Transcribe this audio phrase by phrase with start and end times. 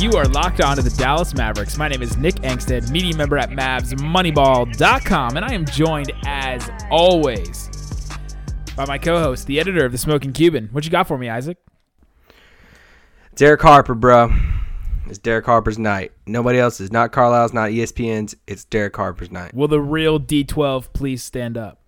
[0.00, 1.76] You are locked on to the Dallas Mavericks.
[1.76, 7.68] My name is Nick Angstadt, media member at MavsMoneyball.com, and I am joined, as always,
[8.76, 10.68] by my co-host, the editor of the Smoking Cuban.
[10.70, 11.58] What you got for me, Isaac?
[13.34, 14.32] Derek Harper, bro.
[15.08, 16.12] It's Derek Harper's night.
[16.28, 18.36] Nobody else is Not Carlisle's, not ESPN's.
[18.46, 19.52] It's Derek Harper's night.
[19.52, 21.80] Will the real D12 please stand up?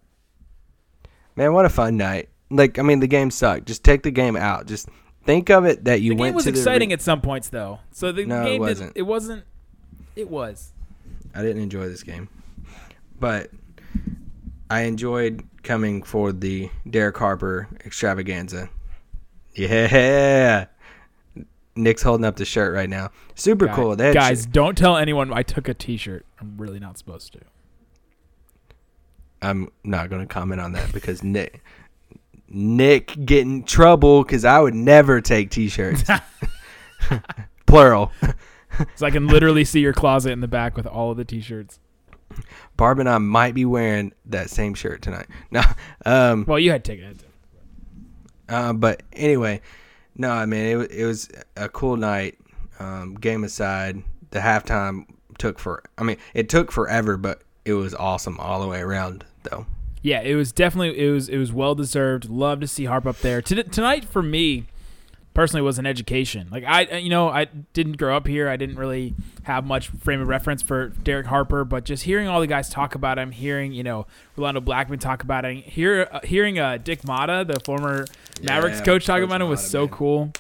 [1.37, 2.29] Man, what a fun night.
[2.51, 3.67] Like, I mean, the game sucked.
[3.67, 4.67] Just take the game out.
[4.67, 4.89] Just
[5.25, 6.95] think of it that you The game went was to exciting the.
[6.95, 7.81] at some points, though.
[7.93, 8.95] So the No, it game wasn't.
[8.95, 9.45] Didn't, it wasn't.
[10.17, 10.73] It was.
[11.35, 12.29] I didn't enjoy this game,
[13.19, 13.51] but
[14.69, 18.69] I enjoyed coming for the Derek Harper extravaganza.
[19.55, 20.67] Yeah.
[21.77, 23.11] Nick's holding up the shirt right now.
[23.35, 23.97] Super Guy- cool.
[23.97, 26.27] Had guys, don't tell anyone I took a T-shirt.
[26.41, 27.41] I'm really not supposed to.
[29.43, 31.63] I'm not going to comment on that because Nick
[32.51, 36.05] Nick get in trouble because I would never take t-shirts.
[37.67, 38.13] Plural.
[38.95, 41.81] So I can literally see your closet in the back with all of the T-shirts.
[42.77, 45.27] Barb and I might be wearing that same shirt tonight.
[45.51, 45.61] No,
[46.07, 47.25] um, Well, you had taken it.
[48.49, 49.61] uh, but anyway,
[50.17, 52.39] no, I mean it, it was a cool night.
[52.79, 55.05] Um, game aside, the halftime
[55.37, 55.83] took for.
[55.99, 59.67] I mean, it took forever, but it was awesome all the way around, though.
[60.03, 62.29] Yeah, it was definitely it was it was well deserved.
[62.29, 63.43] Love to see Harp up there.
[63.43, 64.67] T- tonight for me
[65.35, 66.49] personally was an education.
[66.51, 68.49] Like I you know, I didn't grow up here.
[68.49, 69.15] I didn't really
[69.45, 72.95] have much frame of reference for Derek Harper, but just hearing all the guys talk
[72.95, 74.07] about him, hearing, you know,
[74.37, 78.07] Rolando Blackman talk about him, hear uh, hearing uh, Dick Motta, the former
[78.43, 79.89] Mavericks Yeah, coach talk Coach about him was Motta, so man.
[79.89, 80.33] cool.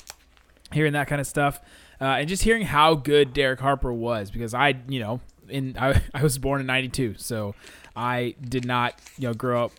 [0.73, 1.61] Hearing that kind of stuff.
[2.01, 6.01] Uh, and just hearing how good Derek Harper was because I, you know, in I,
[6.15, 7.55] I was born in 92, so
[7.95, 9.73] I did not, you know, grow up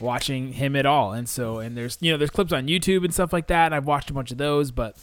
[0.00, 1.12] watching him at all.
[1.12, 3.66] And so, and there's, you know, there's clips on YouTube and stuff like that.
[3.66, 4.96] And I've watched a bunch of those, but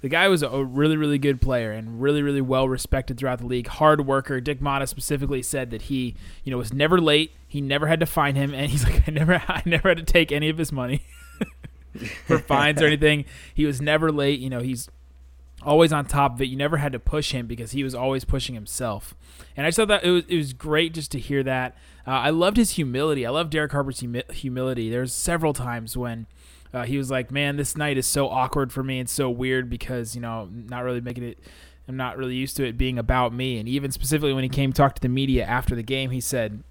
[0.00, 3.46] the guy was a really, really good player and really, really well respected throughout the
[3.46, 3.66] league.
[3.66, 4.40] Hard worker.
[4.40, 7.32] Dick Motta specifically said that he, you know, was never late.
[7.46, 10.04] He never had to find him, and he's like, I never, I never had to
[10.04, 11.04] take any of his money
[12.26, 13.26] for fines or anything.
[13.54, 14.40] He was never late.
[14.40, 14.88] You know, he's
[15.62, 16.46] always on top of it.
[16.46, 19.14] You never had to push him because he was always pushing himself.
[19.56, 21.76] And I just thought that it was, it was great just to hear that.
[22.06, 23.26] Uh, I loved his humility.
[23.26, 24.90] I love Derek Harper's humi- humility.
[24.90, 26.26] There's several times when
[26.72, 29.68] uh, he was like, "Man, this night is so awkward for me and so weird
[29.68, 31.38] because you know, not really making it.
[31.88, 34.72] I'm not really used to it being about me." And even specifically when he came
[34.72, 36.62] talk to the media after the game, he said,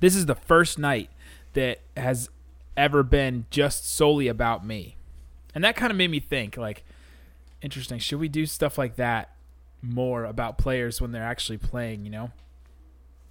[0.00, 1.10] "This is the first night
[1.54, 2.30] that has
[2.76, 4.96] ever been just solely about me,"
[5.54, 6.84] and that kind of made me think, like,
[7.62, 7.98] interesting.
[7.98, 9.34] Should we do stuff like that
[9.82, 12.04] more about players when they're actually playing?
[12.04, 12.30] You know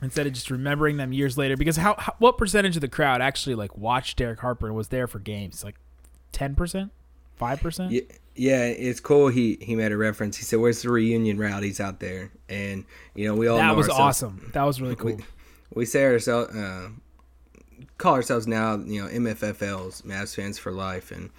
[0.01, 3.19] instead of just remembering them years later because how, how what percentage of the crowd
[3.19, 5.73] actually like watched Derek Harper and was there for games like
[6.33, 6.91] 10%
[7.39, 8.01] 5% Yeah,
[8.35, 9.29] yeah, it's cool.
[9.29, 10.37] He he made a reference.
[10.37, 13.89] He said, "Where's the reunion rowdies out there?" And you know, we all that was
[13.89, 15.25] awesome that was really cool We,
[15.73, 16.89] we say ourselves, uh,
[17.97, 21.31] call ourselves now, you know, MFFLs, Mavs fans for life, and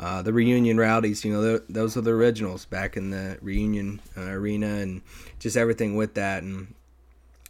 [0.00, 1.24] uh, the reunion rowdies.
[1.24, 5.02] You know, th- those are the originals back in the reunion uh, arena, and
[5.38, 6.42] just everything with that.
[6.42, 6.74] And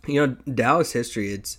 [0.07, 1.33] you know, Dallas history.
[1.33, 1.57] It's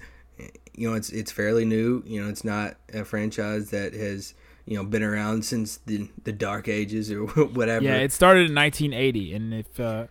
[0.76, 2.04] you know, it's it's fairly new.
[2.06, 4.34] You know, it's not a franchise that has
[4.66, 7.84] you know been around since the the dark ages or whatever.
[7.84, 10.06] yeah it started in 1980 and if uh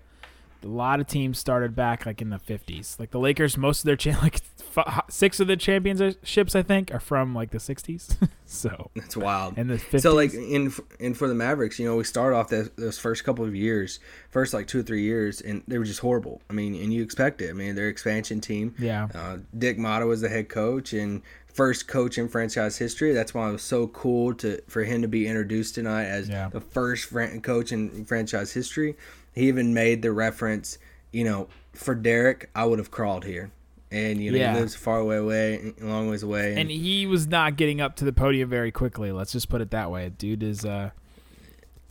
[0.63, 3.85] a lot of teams started back like in the 50s like the Lakers most of
[3.85, 4.41] their cha- like
[4.77, 8.17] f- six of the championships I think are from like the 60s
[8.47, 9.55] so It's wild.
[9.57, 12.49] and the 50s So like in in for the Mavericks, you know, we start off
[12.49, 14.01] those, those first couple of years,
[14.31, 16.41] first like two or three years, and they were just horrible.
[16.49, 17.51] I mean, and you expect it.
[17.51, 18.75] I mean, their expansion team.
[18.79, 19.09] Yeah.
[19.15, 23.13] Uh, Dick Motta was the head coach and first coach in franchise history.
[23.13, 26.49] That's why it was so cool to for him to be introduced tonight as Yeah.
[26.49, 28.97] the first fran- coach in franchise history.
[29.35, 30.79] He even made the reference,
[31.13, 33.51] you know, for Derek, I would have crawled here.
[33.93, 34.55] And you know, Yeah.
[34.55, 36.55] he lives far away away, a long ways away.
[36.57, 39.71] and he was not getting up to the podium very quickly let's just put it
[39.73, 40.91] that way dude is uh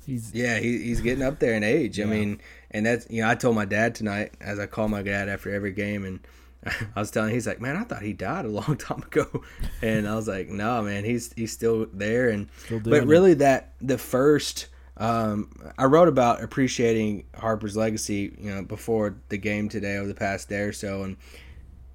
[0.05, 1.99] he's Yeah, he, he's getting up there in age.
[1.99, 2.41] I mean,
[2.71, 5.53] and that's you know, I told my dad tonight as I call my dad after
[5.53, 6.19] every game, and
[6.95, 9.43] I was telling, he's like, man, I thought he died a long time ago,
[9.81, 13.73] and I was like, no, man, he's he's still there, and Still but really that
[13.81, 14.67] the first
[14.97, 20.15] um, I wrote about appreciating Harper's legacy, you know, before the game today over the
[20.15, 21.15] past day or so, and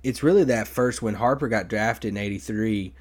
[0.05, 2.95] it's really that first when Harper got drafted in '83,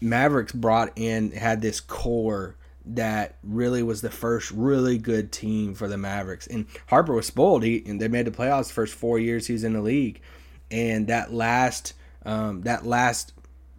[0.00, 5.88] Mavericks brought in had this core that really was the first really good team for
[5.88, 7.62] the Mavericks, and Harper was spoiled.
[7.62, 10.20] He and they made the playoffs the first four years he was in the league,
[10.70, 11.94] and that last
[12.26, 13.32] um, that last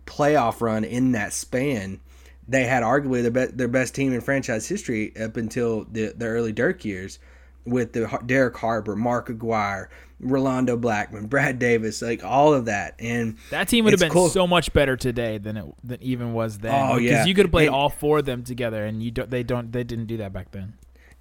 [0.05, 1.99] playoff run in that span
[2.47, 6.25] they had arguably their, be- their best team in franchise history up until the, the
[6.25, 7.17] early Dirk years
[7.65, 9.89] with the Derek Harper, Mark Aguirre,
[10.21, 12.95] Rolando Blackman, Brad Davis, like all of that.
[12.99, 14.29] And that team would have been cool.
[14.29, 16.73] so much better today than it than even was then.
[16.73, 17.25] Oh, because yeah.
[17.25, 19.29] you could have played And- all four of them together, and you don't.
[19.29, 19.71] They don't.
[19.71, 20.73] They didn't do that back then.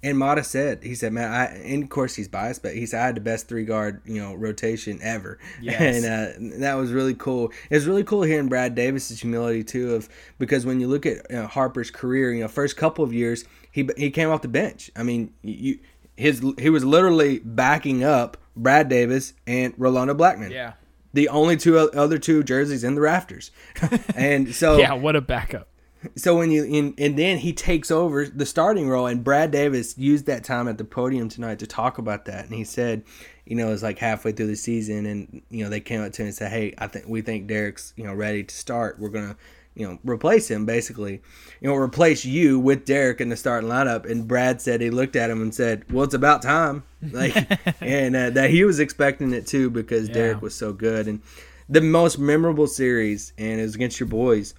[0.03, 3.01] And Motta said, he said, man, I, and of course he's biased, but he said
[3.01, 5.37] I had the best three guard, you know, rotation ever.
[5.61, 6.03] Yes.
[6.03, 7.51] And uh, that was really cool.
[7.69, 10.09] It was really cool hearing Brad Davis's humility too, of
[10.39, 13.45] because when you look at you know, Harper's career, you know, first couple of years,
[13.71, 14.89] he he came off the bench.
[14.95, 15.77] I mean, you
[16.21, 20.51] his he was literally backing up Brad Davis and Rolando Blackman.
[20.51, 20.73] Yeah.
[21.13, 23.51] The only two other two jerseys in the rafters.
[24.15, 24.93] and so Yeah.
[24.93, 25.67] What a backup.
[26.15, 29.97] so when you in, and then he takes over the starting role, and Brad Davis
[29.97, 33.03] used that time at the podium tonight to talk about that, and he said,
[33.45, 36.13] you know, it was like halfway through the season, and you know they came up
[36.13, 38.99] to him and said, hey, I think we think Derek's you know ready to start.
[38.99, 39.35] We're gonna
[39.75, 41.21] you know replace him basically,
[41.61, 44.09] you know replace you with Derek in the starting lineup.
[44.09, 47.35] And Brad said he looked at him and said, well, it's about time, like,
[47.81, 50.13] and uh, that he was expecting it too because Yeah.
[50.15, 51.21] Derek was so good, and
[51.69, 54.53] the most memorable series, and it was against your boys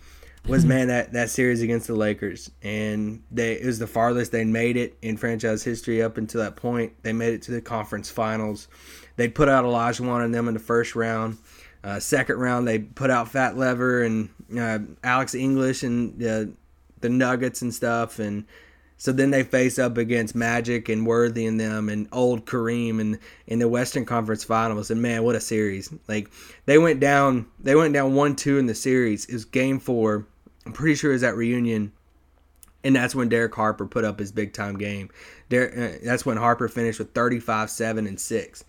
[0.49, 4.45] was man that that series against the Lakers, and they it was the farthest they
[4.45, 6.93] made it in franchise history up until that point.
[7.03, 8.69] They made it to the conference finals.
[9.17, 11.37] They put out Olajuwon and them in the first round.
[11.85, 16.45] Uh, second round, they put out Fat Lever and uh, Alex English and uh,
[17.01, 18.45] the Nuggets and stuff, and
[19.03, 23.19] so then they face up against Magic and Worthy and them and old Kareem and
[23.49, 24.93] in the Western Conference Finals.
[24.93, 25.93] And man, what a series!
[26.07, 26.31] Like
[26.67, 29.27] they went down, they went down one two in the series.
[29.27, 30.29] Was Game Four.
[30.65, 31.91] I'm pretty sure it was that reunion,
[32.85, 35.11] and that's when Derek Harper put up his big time game.
[35.49, 38.63] Derek, uh, that's when Harper finished with 35, seven, and six.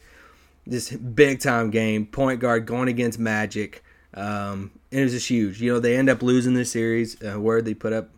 [0.65, 3.83] This big time game, point guard going against Magic.
[4.13, 5.61] Um, and it was just huge.
[5.61, 7.21] You know, they end up losing the series.
[7.21, 8.09] Uh, they put up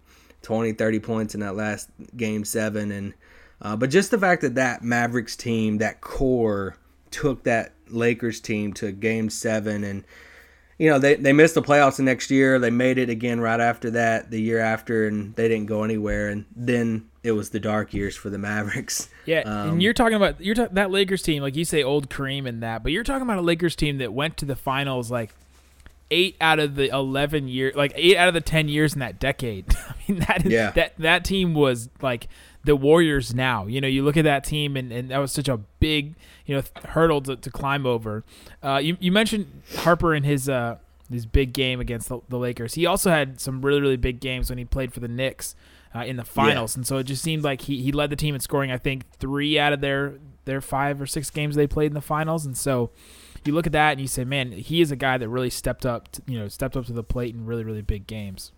[0.41, 2.91] 20, 30 points in that last game seven.
[2.91, 3.13] And
[3.61, 6.77] uh, but just the fact that that Mavericks team, that core,
[7.11, 10.03] took that Lakers team to game seven, and
[10.77, 12.59] you know they they missed the playoffs the next year.
[12.59, 16.29] They made it again right after that, the year after, and they didn't go anywhere.
[16.29, 19.09] And then it was the dark years for the Mavericks.
[19.25, 22.09] Yeah, Um, and you're talking about you're ta- that Lakers team, like you say, old
[22.11, 25.09] Kareem and that, but you're talking about a Lakers team that went to the finals
[25.09, 25.31] like
[26.11, 29.19] eight out of the eleven years, like eight out of the ten years in that
[29.19, 29.65] decade.
[29.89, 30.69] I mean, that is, Yeah.
[30.71, 32.27] that that team was like
[32.65, 33.65] the Warriors now.
[33.65, 36.13] You know, you look at that team, and, and that was such a big
[36.45, 38.23] you know th- hurdle to, to climb over.
[38.61, 40.77] Uh, you you mentioned Harper and his uh
[41.11, 42.75] his big game against the, the Lakers.
[42.75, 45.55] He also had some really really big games when he played for the Knicks
[45.95, 48.35] uh, in the finals, and so it just seemed like he, he led the team
[48.35, 48.71] in scoring.
[48.71, 50.15] I think three out of their
[50.45, 52.91] their five or six games they played in the finals, and so
[53.45, 55.85] you look at that and you say, man, he is a guy that really stepped
[55.85, 58.51] up, to, you know, stepped up to the plate in really really big games.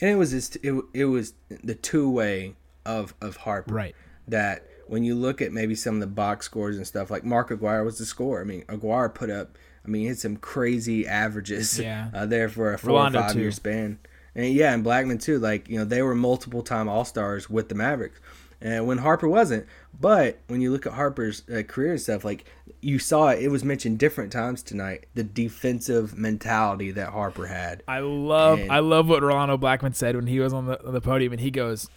[0.00, 2.54] and it was just it, it was the two way
[2.86, 3.74] of of Harper.
[3.74, 3.94] Right.
[4.26, 7.50] That when you look at maybe some of the box scores and stuff, like Mark
[7.50, 8.40] Aguirre was the scorer.
[8.40, 9.56] I mean, Aguirre put up.
[9.84, 12.08] I mean, he had some crazy averages Yeah.
[12.14, 13.52] uh, there for a four Rolando, or five year too.
[13.52, 13.98] span.
[14.36, 15.38] And yeah, and Blackman too.
[15.38, 18.20] Like you know, they were multiple time All Stars with the Mavericks,
[18.60, 19.66] and when Harper wasn't.
[20.00, 22.44] But when you look at Harper's uh, career and stuff, like
[22.80, 25.06] you saw it, it was mentioned different times tonight.
[25.14, 27.82] The defensive mentality that Harper had.
[27.86, 30.92] I love And- I love what Rolando Blackman said when he was on the on
[30.94, 31.88] the podium and he goes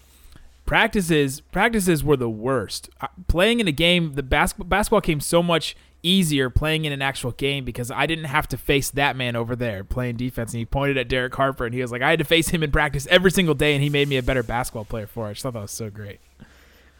[0.65, 2.89] practices practices were the worst.
[3.01, 7.01] Uh, Playing in a game the basketball basketball came so much easier playing in an
[7.01, 10.59] actual game because I didn't have to face that man over there playing defense and
[10.59, 12.71] he pointed at Derek Harper and he was like I had to face him in
[12.71, 15.29] practice every single day and he made me a better basketball player for it.
[15.29, 16.19] I just thought that was so great.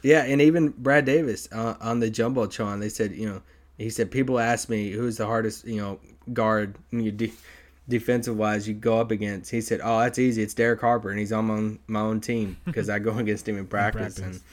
[0.03, 3.41] Yeah, and even Brad Davis uh, on the jumbotron, they said, you know,
[3.77, 5.99] he said people ask me who's the hardest, you know,
[6.33, 7.33] guard you de-
[7.89, 9.51] defensive wise you go up against.
[9.51, 10.41] He said, oh, that's easy.
[10.41, 13.47] It's Derek Harper, and he's on my own, my own team because I go against
[13.47, 14.19] him in practice.
[14.19, 14.43] practice.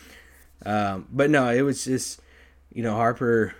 [0.65, 2.21] And um, but no, it was just,
[2.73, 3.55] you know, Harper.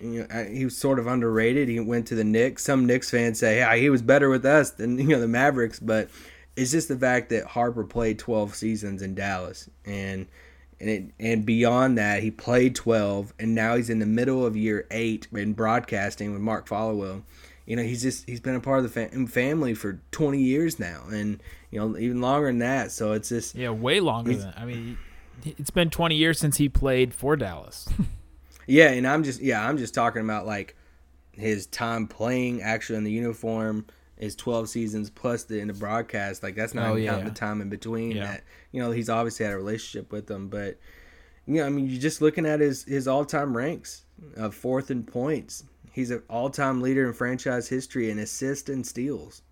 [0.00, 1.68] You know, he was sort of underrated.
[1.68, 2.64] He went to the Knicks.
[2.64, 5.78] Some Knicks fans say, "Yeah, he was better with us than you know the Mavericks."
[5.78, 6.10] But
[6.56, 10.26] it's just the fact that Harper played 12 seasons in Dallas, and
[10.80, 14.56] and it, and beyond that, he played 12, and now he's in the middle of
[14.56, 17.22] year eight in broadcasting with Mark Followill.
[17.66, 20.80] You know, he's just he's been a part of the fam- family for 20 years
[20.80, 22.92] now, and you know even longer than that.
[22.92, 24.98] So it's just Yeah, way longer than I mean
[25.44, 27.88] it's been 20 years since he played for Dallas.
[28.66, 30.76] Yeah, and I'm just yeah, I'm just talking about like
[31.32, 33.86] his time playing actually in the uniform,
[34.16, 36.42] his 12 seasons plus the in the broadcast.
[36.42, 38.12] Like that's not Oh, even yeah, the time in between.
[38.12, 38.26] Yeah.
[38.26, 40.78] That you know he's obviously had a relationship with them, but
[41.46, 44.04] you know I mean you're just looking at his his all time ranks
[44.36, 45.64] of fourth in points.
[45.92, 49.42] He's an all time leader in franchise history in assists and steals.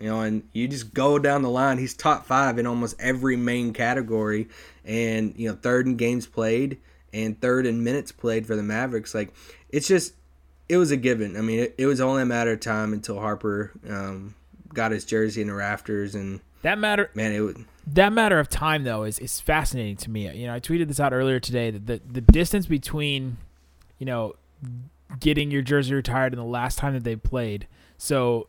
[0.00, 1.78] You know, and you just go down the line.
[1.78, 4.48] He's top five in almost every main category,
[4.84, 6.78] and you know, third in games played
[7.14, 9.14] and third in minutes played for the Mavericks.
[9.14, 9.32] Like,
[9.70, 10.14] it's just,
[10.68, 11.36] it was a given.
[11.36, 14.34] I mean, it, it was only a matter of time until Harper um,
[14.72, 17.64] got his jersey in the rafters, and That matter man, it would.
[17.88, 20.30] that matter of time though is, is fascinating to me.
[20.36, 23.36] You know, I tweeted this out earlier today that the, the distance between,
[23.98, 24.34] you know,
[25.20, 27.66] getting your jersey retired and the last time that they played.
[27.98, 28.48] So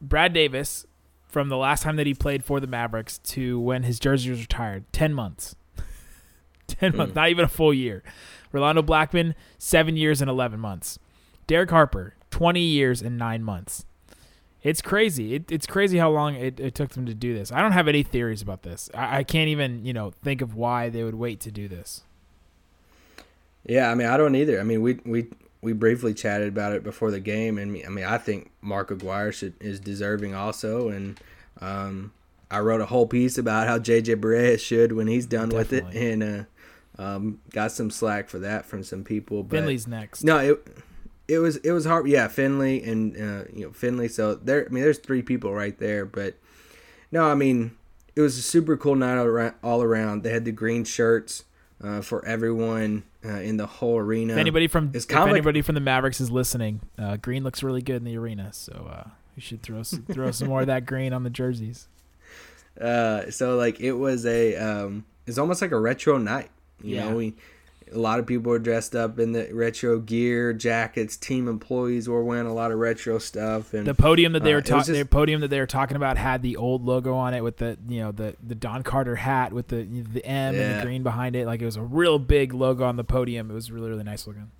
[0.00, 0.86] Brad Davis
[1.26, 4.40] from the last time that he played for the Mavericks to when his jersey was
[4.40, 5.56] retired, 10 months.
[6.68, 8.02] 10 months, not even a full year.
[8.52, 10.98] Rolando Blackman, 7 years and 11 months.
[11.46, 13.84] Derek Harper, 20 years and 9 months.
[14.62, 15.34] It's crazy.
[15.34, 17.52] It, it's crazy how long it, it took them to do this.
[17.52, 18.88] I don't have any theories about this.
[18.94, 22.02] I, I can't even, you know, think of why they would wait to do this.
[23.66, 24.60] Yeah, I mean, I don't either.
[24.60, 25.26] I mean, we we
[25.62, 29.32] we briefly chatted about it before the game, and I mean, I think Mark Aguirre
[29.32, 31.18] should, is deserving also, and
[31.60, 32.12] um,
[32.50, 35.84] I wrote a whole piece about how JJ Barea should when he's done with it,
[35.94, 36.44] and uh,
[36.98, 39.42] um, got some slack for that from some people.
[39.42, 40.24] But Finley's next.
[40.24, 40.66] no, it
[41.28, 42.06] it was it was hard.
[42.06, 44.08] Yeah, Finley and uh, you know Finley.
[44.08, 46.04] So there, I mean, there's three people right there.
[46.04, 46.34] But
[47.10, 47.76] no, I mean,
[48.14, 49.54] it was a super cool night all around.
[49.62, 50.22] All around.
[50.22, 51.44] They had the green shirts
[51.82, 54.34] uh, for everyone uh, in the whole arena.
[54.34, 57.96] If anybody from if anybody from the Mavericks is listening, uh, green looks really good
[57.96, 61.12] in the arena, so uh, we should throw some, throw some more of that green
[61.12, 61.88] on the jerseys.
[62.80, 66.50] Uh, so like it was a um, it's almost like a retro night.
[66.82, 67.08] You Yeah.
[67.10, 67.34] know, we
[67.92, 71.16] a lot of people were dressed up in the retro gear, jackets.
[71.16, 74.56] Team employees were wearing a lot of retro stuff, and The podium that they Uh,
[74.56, 77.42] were talking, the podium that they were talking about had the old logo on it
[77.44, 80.84] with the you know the the Don Carter hat with the the M and the
[80.84, 81.46] green behind it.
[81.46, 83.50] Like it was a real big logo on the podium.
[83.50, 84.50] It was really really nice looking.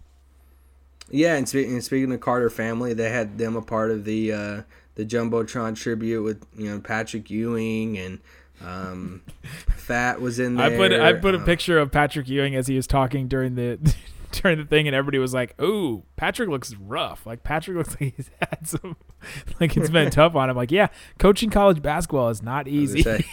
[1.11, 4.33] Yeah, and, spe- and speaking of Carter family, they had them a part of the
[4.33, 4.63] uh,
[4.95, 8.21] the jumbotron tribute with you know Patrick Ewing and
[8.61, 9.23] um,
[9.77, 10.67] Fat was in there.
[10.67, 13.55] I put I put a uh, picture of Patrick Ewing as he was talking during
[13.55, 13.79] the
[14.43, 17.27] during the thing, and everybody was like, "Ooh, Patrick looks rough.
[17.27, 18.97] Like Patrick looks like he's had some,
[19.61, 20.57] like it's been tough on him.
[20.57, 23.03] Like, yeah, coaching college basketball is not easy.
[23.03, 23.25] say,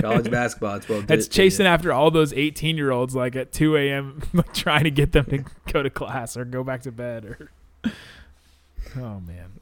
[0.00, 0.76] college basketball.
[0.76, 1.02] It's well.
[1.02, 4.22] That's chasing after all those 18 year olds like at 2 a.m.
[4.32, 7.50] like, trying to get them to go to class or go back to bed or.
[8.96, 9.53] Oh man,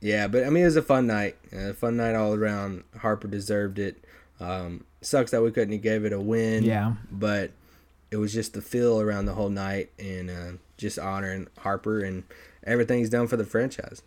[0.00, 1.36] Yeah, but I mean, it was a fun night.
[1.52, 2.84] A fun night all around.
[2.98, 4.02] Harper deserved it.
[4.40, 6.62] Um, sucks that we couldn't have gave it a win.
[6.64, 6.94] Yeah.
[7.10, 7.50] but
[8.10, 12.24] it was just the feel around the whole night and uh, just honoring Harper and
[12.64, 14.02] everything he's done for the franchise.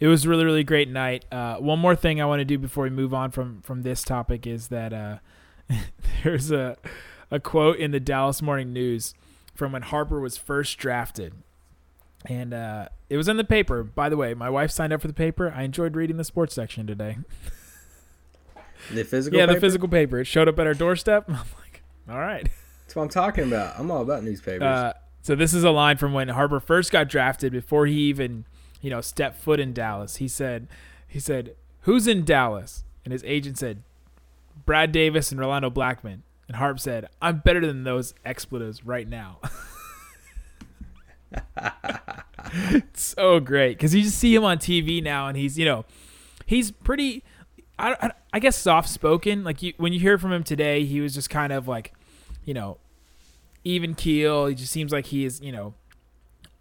[0.00, 1.24] it was a really really great night.
[1.32, 4.02] Uh, one more thing I want to do before we move on from from this
[4.02, 5.18] topic is that uh,
[6.24, 6.76] there's a
[7.30, 9.14] a quote in the Dallas Morning News
[9.54, 11.32] from when Harper was first drafted.
[12.26, 13.82] And uh, it was in the paper.
[13.84, 15.52] By the way, my wife signed up for the paper.
[15.54, 17.18] I enjoyed reading the sports section today.
[18.92, 19.38] The physical.
[19.38, 20.20] yeah, the physical paper.
[20.20, 21.24] It showed up at our doorstep.
[21.28, 22.48] I'm like, all right.
[22.82, 23.78] That's what I'm talking about.
[23.78, 24.62] I'm all about newspapers.
[24.62, 28.44] Uh, so this is a line from when Harper first got drafted before he even,
[28.80, 30.16] you know, stepped foot in Dallas.
[30.16, 30.68] He said,
[31.06, 33.82] he said, "Who's in Dallas?" And his agent said,
[34.64, 39.38] "Brad Davis and Rolando Blackman." And Harp said, "I'm better than those expletives right now."
[42.94, 45.84] So great because you just see him on TV now, and he's you know,
[46.46, 47.22] he's pretty.
[47.78, 49.44] I, I, I guess soft spoken.
[49.44, 51.92] Like you, when you hear from him today, he was just kind of like,
[52.44, 52.78] you know,
[53.64, 54.46] even keel.
[54.46, 55.74] He just seems like he is, you know,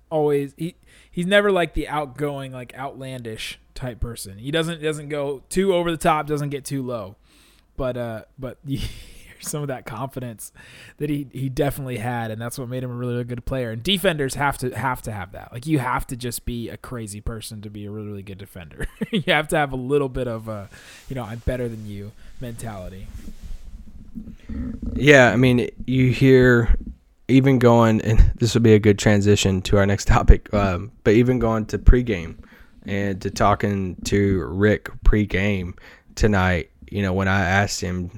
[0.09, 0.75] always he
[1.09, 4.37] he's never like the outgoing, like outlandish type person.
[4.37, 7.15] He doesn't doesn't go too over the top, doesn't get too low.
[7.75, 8.57] But uh but
[9.41, 10.51] some of that confidence
[10.97, 13.71] that he he definitely had and that's what made him a really, really good player.
[13.71, 15.51] And defenders have to have to have that.
[15.51, 18.37] Like you have to just be a crazy person to be a really, really good
[18.37, 18.87] defender.
[19.11, 20.69] you have to have a little bit of a,
[21.09, 23.07] you know, I'm better than you mentality.
[24.93, 26.77] Yeah, I mean, you hear
[27.27, 30.53] even going, and this would be a good transition to our next topic.
[30.53, 32.37] Um, but even going to pregame
[32.85, 35.77] and to talking to Rick pregame
[36.15, 38.11] tonight, you know, when I asked him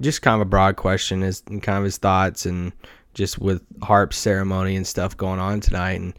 [0.00, 2.72] just kind of a broad question, and kind of his thoughts, and
[3.14, 6.14] just with Harp's ceremony and stuff going on tonight, and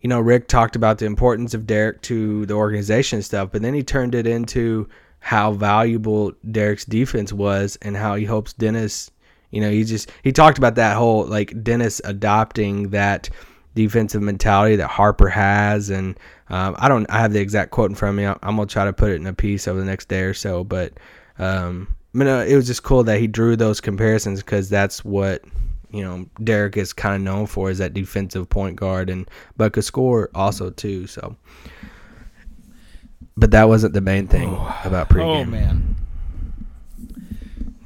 [0.00, 3.62] you know, Rick talked about the importance of Derek to the organization and stuff, but
[3.62, 4.88] then he turned it into
[5.20, 9.10] how valuable Derek's defense was and how he hopes Dennis
[9.50, 13.28] You know, he just he talked about that whole like Dennis adopting that
[13.74, 17.96] defensive mentality that Harper has, and um, I don't I have the exact quote in
[17.96, 18.26] front of me.
[18.26, 20.64] I'm gonna try to put it in a piece over the next day or so,
[20.64, 20.92] but
[21.38, 25.04] um, I mean, uh, it was just cool that he drew those comparisons because that's
[25.04, 25.42] what
[25.90, 29.72] you know Derek is kind of known for is that defensive point guard, and but
[29.72, 31.06] could score also too.
[31.06, 31.36] So,
[33.36, 35.40] but that wasn't the main thing about pregame.
[35.40, 35.96] Oh man.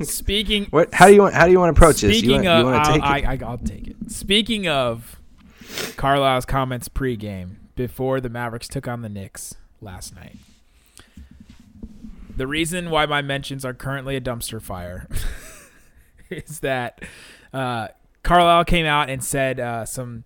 [0.01, 0.93] Speaking What?
[0.93, 1.35] How do you want?
[1.35, 2.19] How do you want to approach this?
[2.19, 3.05] Speaking of, you I'll, take it?
[3.05, 4.11] I, I, I'll take it.
[4.11, 5.21] Speaking of
[5.97, 10.39] Carlisle's comments pregame before the Mavericks took on the Knicks last night,
[12.37, 15.09] the reason why my mentions are currently a dumpster fire
[16.31, 17.03] is that
[17.53, 17.89] uh,
[18.23, 20.25] Carlisle came out and said uh, some.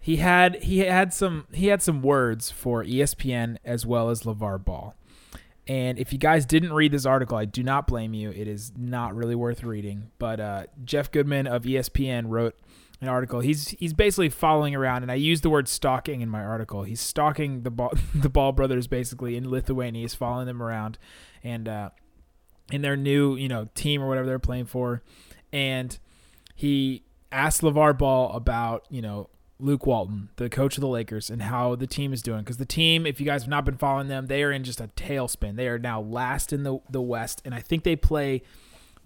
[0.00, 4.64] He had he had some he had some words for ESPN as well as LaVar
[4.64, 4.94] Ball.
[5.68, 8.30] And if you guys didn't read this article, I do not blame you.
[8.30, 10.12] It is not really worth reading.
[10.18, 12.56] But uh, Jeff Goodman of ESPN wrote
[13.00, 13.40] an article.
[13.40, 16.84] He's he's basically following around, and I use the word stalking in my article.
[16.84, 20.02] He's stalking the ball the Ball brothers basically in Lithuania.
[20.02, 20.98] He's following them around,
[21.44, 21.90] and uh,
[22.72, 25.02] in their new you know team or whatever they're playing for,
[25.52, 25.98] and
[26.54, 31.42] he asked LaVar Ball about you know Luke Walton, the coach of the Lakers, and
[31.42, 32.40] how the team is doing.
[32.40, 34.80] Because the team, if you guys have not been following them, they are in just
[34.80, 35.56] a tailspin.
[35.56, 38.42] They are now last in the the West, and I think they play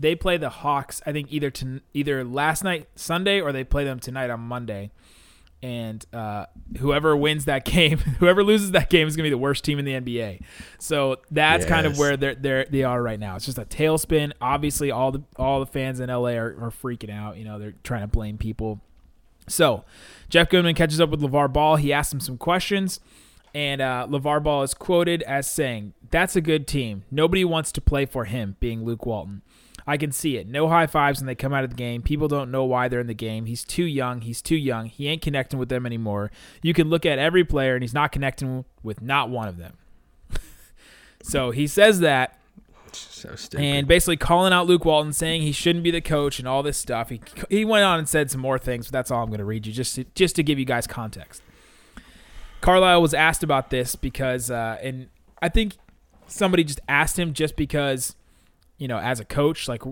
[0.01, 1.03] they play the Hawks.
[1.07, 4.91] I think either to either last night Sunday or they play them tonight on Monday.
[5.63, 6.47] And uh,
[6.79, 9.79] whoever wins that game, whoever loses that game is going to be the worst team
[9.79, 10.41] in the NBA.
[10.79, 13.37] So that's kind of where they're, they're they are right now.
[13.37, 14.33] It's just a tailspin.
[14.41, 17.37] Obviously, all the all the fans in LA are, are freaking out.
[17.37, 18.81] You know, they're trying to blame people.
[19.49, 19.85] So,
[20.29, 21.77] Jeff Goodman catches up with LaVar Ball.
[21.77, 23.01] He asks him some questions,
[23.55, 27.05] and uh, LaVar Ball is quoted as saying, That's a good team.
[27.11, 29.43] Nobody wants to play for him, being Luke Walton.
[29.87, 30.47] I can see it.
[30.47, 32.03] No high fives when they come out of the game.
[32.03, 33.47] People don't know why they're in the game.
[33.47, 34.23] He's too young.
[34.23, 34.87] He's too young.
[34.87, 36.31] He ain't connecting with them anymore.
[36.63, 39.77] You can look at every player, and he's not connecting with not one of them.
[41.23, 42.39] so he says that
[42.97, 43.65] so stupid.
[43.65, 46.77] and basically calling out Luke Walton, saying he shouldn't be the coach and all this
[46.77, 47.09] stuff.
[47.09, 49.45] He he went on and said some more things, but that's all I'm going to
[49.45, 51.43] read you just to, just to give you guys context.
[52.61, 55.09] Carlisle was asked about this because, uh, and
[55.41, 55.77] I think
[56.27, 58.17] somebody just asked him just because,
[58.81, 59.83] you know, as a coach, like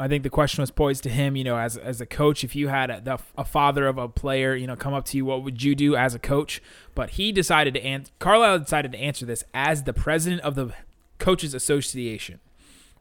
[0.00, 2.56] I think the question was posed to him, you know, as as a coach, if
[2.56, 5.44] you had a, a father of a player, you know, come up to you, what
[5.44, 6.62] would you do as a coach?
[6.94, 8.10] But he decided to answer.
[8.18, 10.72] Carlisle decided to answer this as the president of the
[11.18, 12.40] coaches association,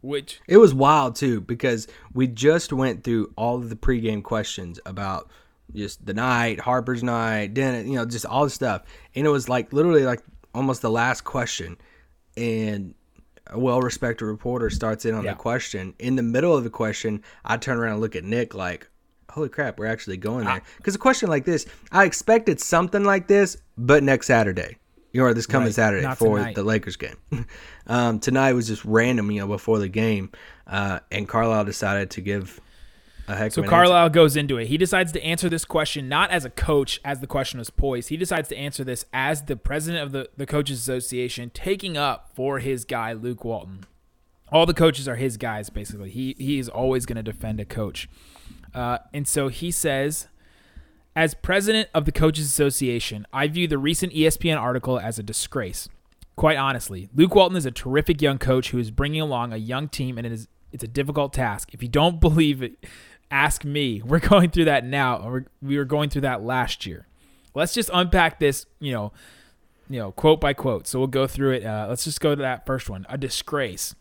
[0.02, 4.82] which It was wild too because we just went through all of the pregame questions
[4.86, 5.32] about
[5.74, 8.84] just the night, Harper's night, dinner, you know, just all the stuff,
[9.16, 10.22] and it was like literally like
[10.54, 11.78] almost the last question,
[12.36, 12.96] and
[13.50, 15.32] a well-respected reporter starts in on Yeah.
[15.32, 15.94] the question.
[16.00, 18.88] In the middle of the question, I turn around and look at Nick like,
[19.32, 23.28] "Holy crap, we're actually going there!" Because a question like this, I expected something like
[23.28, 24.78] this, but next Saturday.
[25.14, 26.56] You know, or this coming Right, Saturday not for tonight.
[26.56, 27.16] the Lakers game.
[27.88, 30.32] um, tonight was just random, you know, before the game,
[30.68, 32.60] uh, and Carlisle decided to give
[33.52, 34.68] So Carlisle goes into it.
[34.68, 38.10] He decides to answer this question not as a coach, as the question was poised.
[38.10, 42.32] He decides to answer this as the president of the, the Coaches Association, taking up
[42.34, 43.86] for his guy, Luke Walton.
[44.50, 46.10] All the coaches are his guys, basically.
[46.10, 48.10] He, he is always going to defend a coach.
[48.74, 50.28] Uh, and so he says,
[51.16, 55.90] as president of the Coaches Association, I view the recent ESPN article as a disgrace.
[56.38, 59.90] Quite honestly, Luke Walton is a terrific young coach who is bringing along a young
[59.90, 61.74] team, and it is it's a difficult task.
[61.74, 62.86] If you don't believe it,
[63.32, 64.02] ask me.
[64.06, 65.28] We're going through that now.
[65.28, 67.08] We're, we were going through that last year.
[67.54, 69.12] Let's just unpack this, you know,
[69.90, 70.88] you know, quote by quote.
[70.88, 71.66] So we'll go through it.
[71.66, 73.06] Uh, let's just go to that first one.
[73.10, 73.96] A disgrace,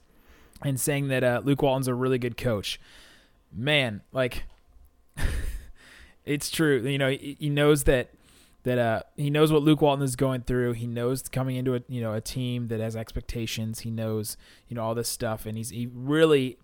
[0.62, 2.80] and saying that uh, Luke Walton's a really good coach.
[3.52, 4.44] Man, like
[6.24, 6.82] it's true.
[6.86, 8.10] You know, he, he knows that
[8.64, 10.72] that uh he knows what Luke Walton is going through.
[10.72, 13.80] He knows coming into a you know a team that has expectations.
[13.80, 14.36] He knows
[14.68, 16.58] you know all this stuff, and he's he really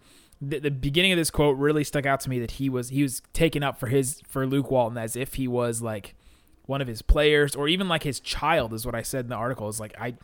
[0.45, 3.03] the, the beginning of this quote really stuck out to me that he was he
[3.03, 6.15] was taken up for his for Luke Walton as if he was like
[6.67, 9.37] one of his players or even like his child is what I said in the
[9.37, 9.69] article.
[9.69, 10.15] Is like I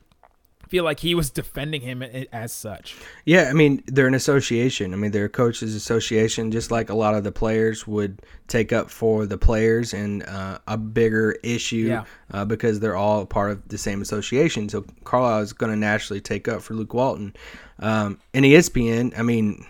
[0.69, 2.97] feel like he was defending him as such.
[3.25, 4.93] Yeah, I mean they're an association.
[4.93, 8.73] I mean they're a coaches association, just like a lot of the players would take
[8.73, 12.05] up for the players and uh, a bigger issue Yeah.
[12.33, 14.69] uh, because they're all part of the same association.
[14.69, 17.35] So Carlisle is going to naturally take up for Luke Walton.
[17.79, 19.65] Um, and ESPN, I mean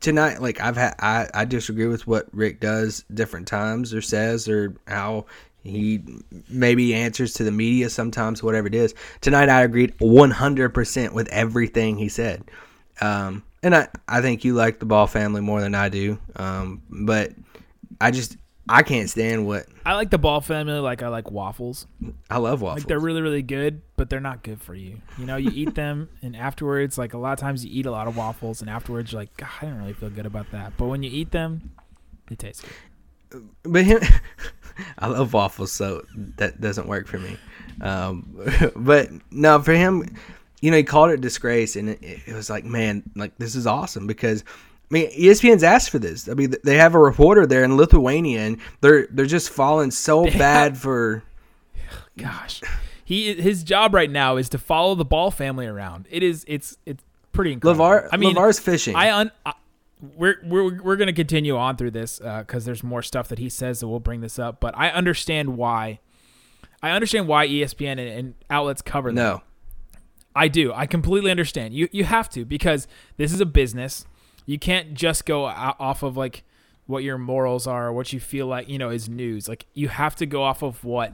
[0.00, 4.48] tonight, like I've had, I, I disagree with what Rick does different times or says
[4.48, 5.26] or how
[5.62, 6.02] he
[6.48, 8.94] maybe answers to the media sometimes, whatever it is.
[9.20, 12.44] Tonight, I agreed 100% with everything he said.
[13.00, 16.18] Um, and I, I think you like the Ball family more than I do.
[16.36, 17.32] Um, but
[18.00, 18.36] I just
[18.68, 21.86] I can't stand what I like the ball family like I like waffles.
[22.28, 22.82] I love waffles.
[22.82, 25.00] Like they're really really good, but they're not good for you.
[25.18, 27.90] You know, you eat them and afterwards, like a lot of times you eat a
[27.90, 30.76] lot of waffles and afterwards you're like, God, I don't really feel good about that.
[30.76, 31.72] But when you eat them,
[32.28, 32.64] they taste
[33.30, 33.48] good.
[33.62, 34.00] but him,
[34.98, 36.04] I love waffles, so
[36.36, 37.38] that doesn't work for me.
[37.80, 38.38] Um,
[38.76, 40.16] but no, for him,
[40.60, 43.66] you know, he called it disgrace, and it, it was like, man, like this is
[43.66, 44.44] awesome because.
[44.90, 46.28] I mean, ESPN's asked for this.
[46.28, 50.24] I mean, they have a reporter there in Lithuania, and they're they're just falling so
[50.38, 51.22] bad for.
[52.16, 52.60] Gosh,
[53.04, 56.08] he his job right now is to follow the ball family around.
[56.10, 57.84] It is it's it's pretty incredible.
[57.84, 58.96] Lavar, I mean, Lavar's fishing.
[58.96, 59.30] I un.
[59.46, 59.54] I,
[60.16, 63.48] we're we're we're gonna continue on through this uh, because there's more stuff that he
[63.48, 64.60] says that we'll bring this up.
[64.60, 66.00] But I understand why.
[66.82, 69.16] I understand why ESPN and, and outlets cover them.
[69.16, 69.42] no,
[70.34, 70.72] I do.
[70.72, 71.74] I completely understand.
[71.74, 74.06] You you have to because this is a business.
[74.50, 76.42] You can't just go off of like
[76.86, 79.48] what your morals are or what you feel like, you know, is news.
[79.48, 81.12] Like you have to go off of what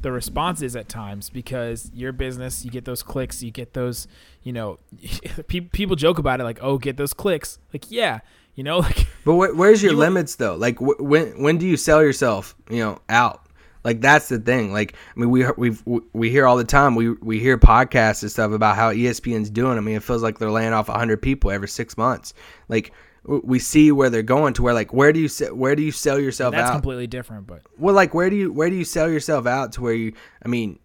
[0.00, 4.06] the response is at times because your business, you get those clicks, you get those,
[4.44, 4.78] you know,
[5.48, 8.20] pe- people joke about it like, "Oh, get those clicks." Like, yeah,
[8.54, 10.54] you know, like But wh- where's your You- limits though?
[10.54, 12.54] Like wh- when when do you sell yourself?
[12.70, 13.44] You know, out.
[13.88, 14.70] Like that's the thing.
[14.70, 15.74] Like I mean, we we
[16.12, 16.94] we hear all the time.
[16.94, 19.78] We we hear podcasts and stuff about how ESPN's doing.
[19.78, 22.34] I mean, it feels like they're laying off hundred people every six months.
[22.68, 22.92] Like
[23.24, 24.62] we see where they're going to.
[24.62, 26.58] Where like where do you where do you sell yourself out?
[26.58, 26.74] that's out?
[26.74, 29.80] completely different, but well, like where do you where do you sell yourself out to
[29.80, 30.12] where you?
[30.44, 30.78] I mean,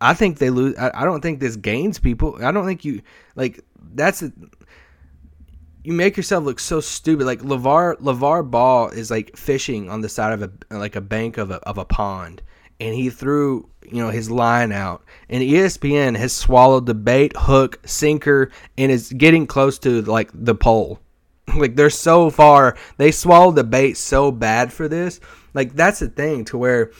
[0.00, 0.76] I think they lose.
[0.78, 2.38] I, I don't think this gains people.
[2.40, 3.02] I don't think you
[3.34, 4.22] like that's.
[5.82, 7.26] You make yourself look so stupid.
[7.26, 11.38] Like Lavar Lavar Ball is like fishing on the side of a like a bank
[11.38, 12.42] of a of a pond,
[12.78, 17.80] and he threw you know his line out, and ESPN has swallowed the bait, hook,
[17.86, 21.00] sinker, and is getting close to like the pole.
[21.56, 25.18] Like they're so far, they swallowed the bait so bad for this.
[25.52, 26.92] Like that's the thing to where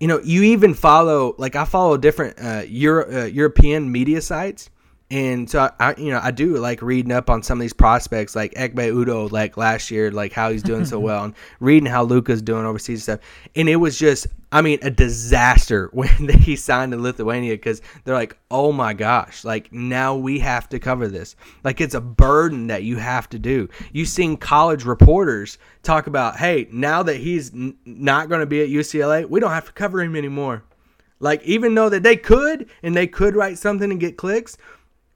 [0.00, 4.70] you know, you even follow like I follow different uh, Euro, uh, European media sites,
[5.12, 8.36] and so I, you know, I do like reading up on some of these prospects,
[8.36, 12.04] like Ekpe Udoh, like last year, like how he's doing so well, and reading how
[12.04, 13.18] Luka's doing overseas stuff.
[13.56, 18.14] And it was just, I mean, a disaster when he signed in Lithuania because they're
[18.14, 21.34] like, oh my gosh, like now we have to cover this.
[21.64, 23.68] Like it's a burden that you have to do.
[23.92, 28.62] You've seen college reporters talk about, hey, now that he's n- not going to be
[28.62, 30.62] at UCLA, we don't have to cover him anymore.
[31.18, 34.56] Like even though that they could and they could write something and get clicks,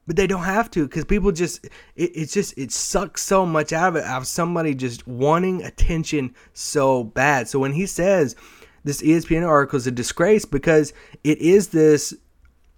[0.07, 1.65] but they don't have to because people just
[1.97, 5.63] it, it's just it sucks so much out of it out of somebody just wanting
[5.63, 7.49] attention so bad.
[7.49, 8.37] So when he says
[8.85, 12.15] this ESPN article is a disgrace because it is this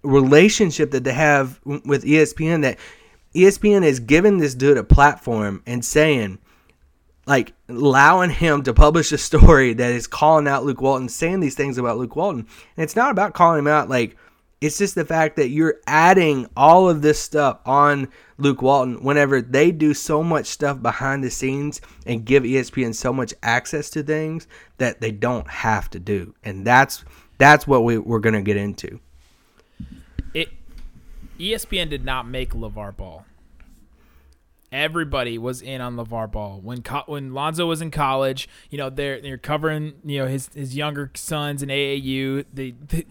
[0.03, 2.77] relationship that they have with ESPN that
[3.35, 6.39] ESPN is giving this dude a platform and saying
[7.27, 11.55] like allowing him to publish a story that is calling out Luke Walton, saying these
[11.55, 12.47] things about Luke Walton.
[12.77, 14.15] And it's not about calling him out like
[14.59, 19.41] it's just the fact that you're adding all of this stuff on Luke Walton whenever
[19.41, 24.01] they do so much stuff behind the scenes and give ESPN so much access to
[24.01, 26.33] things that they don't have to do.
[26.43, 27.05] And that's
[27.37, 28.99] that's what we, we're gonna get into.
[30.33, 30.49] it
[31.39, 33.25] ESPN did not make LaVar Ball.
[34.71, 38.49] Everybody was in on LaVar Ball when co- when Lonzo was in college.
[38.71, 42.45] You know they're they're covering you know his his younger sons in AAU.
[42.51, 43.05] The, the,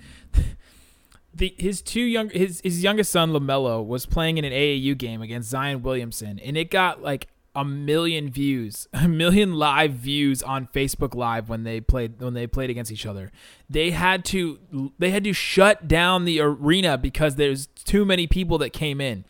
[1.36, 5.22] the his two young his his youngest son LaMelo was playing in an AAU game
[5.22, 10.68] against Zion Williamson, and it got like a million views, a million live views on
[10.68, 13.30] Facebook Live when they played when they played against each other.
[13.68, 18.58] They had to they had to shut down the arena because there's too many people
[18.58, 19.24] that came in.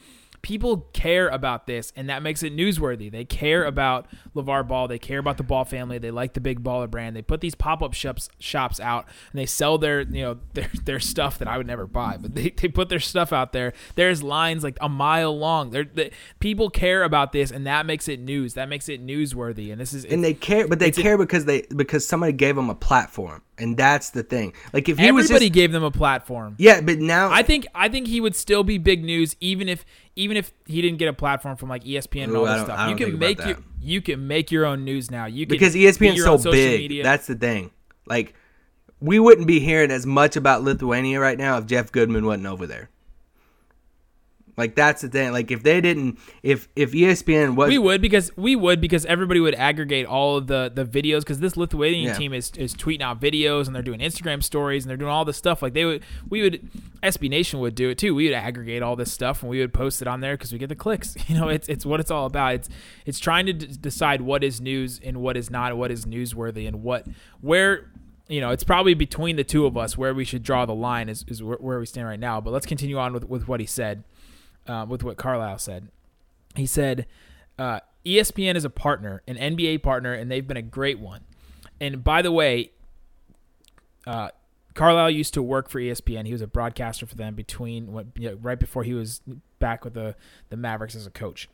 [0.47, 3.11] People care about this, and that makes it newsworthy.
[3.11, 4.07] They care about
[4.37, 4.87] LaVar Ball.
[4.87, 5.99] They care about the Ball family.
[5.99, 7.17] They like the Big Baller brand.
[7.17, 10.71] They put these pop up shops shops out, and they sell their you know their
[10.85, 13.73] their stuff that I would never buy, but they, they put their stuff out there.
[13.97, 15.71] There's lines like a mile long.
[15.71, 18.55] They're, they, people care about this, and that makes it news.
[18.55, 19.73] That makes it newsworthy.
[19.73, 22.55] And this is And they care, but they a- care because they because somebody gave
[22.55, 24.53] them a platform, and that's the thing.
[24.73, 26.55] Like if he was everybody just gave them a platform.
[26.57, 29.85] yeah, but now I think I think he would still be big news even if
[30.17, 32.91] even if he didn't get a platform from like ESPN and all this stuff.
[32.91, 35.27] You can make your you can make your own news now.
[35.27, 36.81] You can because be ESPN's so big.
[36.81, 37.05] media.
[37.05, 37.71] That's the thing.
[38.07, 38.35] Like
[38.99, 42.67] we wouldn't be hearing as much about Lithuania right now if Jeff Goodman wasn't over
[42.67, 42.89] there.
[44.57, 45.33] Like that's the thing.
[45.33, 49.39] Like if they didn't, if if ESPN was We would because we would because everybody
[49.39, 52.15] would aggregate all of the the videos because this Lithuanian Yeah.
[52.15, 55.27] team is is tweeting out videos and they're doing Instagram stories and they're doing all
[55.27, 56.71] this stuff like they would we would
[57.03, 58.15] SB Nation would do it too.
[58.15, 60.59] We would aggregate all this stuff and we would post it on there because we
[60.59, 61.17] get the clicks.
[61.29, 62.55] You know, it's it's what it's all about.
[62.55, 62.69] It's
[63.05, 66.67] it's trying to d- decide what is news and what is not, what is newsworthy
[66.67, 67.07] and what
[67.41, 67.91] where.
[68.29, 71.09] You know, it's probably between the two of us where we should draw the line
[71.09, 72.41] is, is where, where we stand right now.
[72.41, 74.03] But let's continue on with, with what he said,
[74.69, 75.89] uh, with what Carlisle said
[76.57, 77.07] he said
[77.59, 81.23] uh, ESPN is a partner, an NBA partner, and they've been a great one.
[81.81, 82.71] And by the way,
[84.07, 84.31] uh,
[84.75, 86.27] Carlisle used to work for ESPN.
[86.27, 89.21] He was a broadcaster for them between what you know, right before he was
[89.59, 90.15] back with the
[90.49, 91.49] the Mavericks as a coach.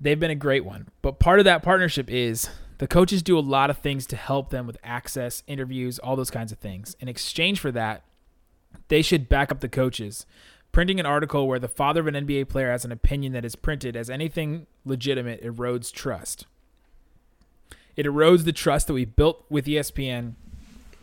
[0.00, 3.40] They've been a great one, but part of that partnership is the coaches do a
[3.40, 6.96] lot of things to help them with access, interviews, all those kinds of things.
[6.98, 8.02] In exchange for that,
[8.88, 10.26] they should back up the coaches.
[10.72, 13.54] Printing an article where the father of an NBA player has an opinion that is
[13.54, 16.46] printed as anything legitimate erodes trust.
[17.94, 20.32] It erodes the trust that we built with ESPN,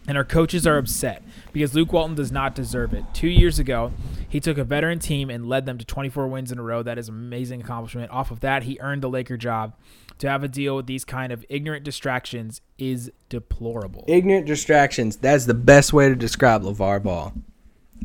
[0.07, 1.21] and our coaches are upset
[1.53, 3.05] because Luke Walton does not deserve it.
[3.13, 3.91] Two years ago,
[4.27, 6.81] he took a veteran team and led them to 24 wins in a row.
[6.81, 8.09] That is an amazing accomplishment.
[8.09, 9.75] Off of that, he earned the Laker job.
[10.17, 14.03] To have a deal with these kind of ignorant distractions is deplorable.
[14.07, 15.15] ignorant distractions.
[15.17, 17.33] That's the best way to describe LaVar Ball.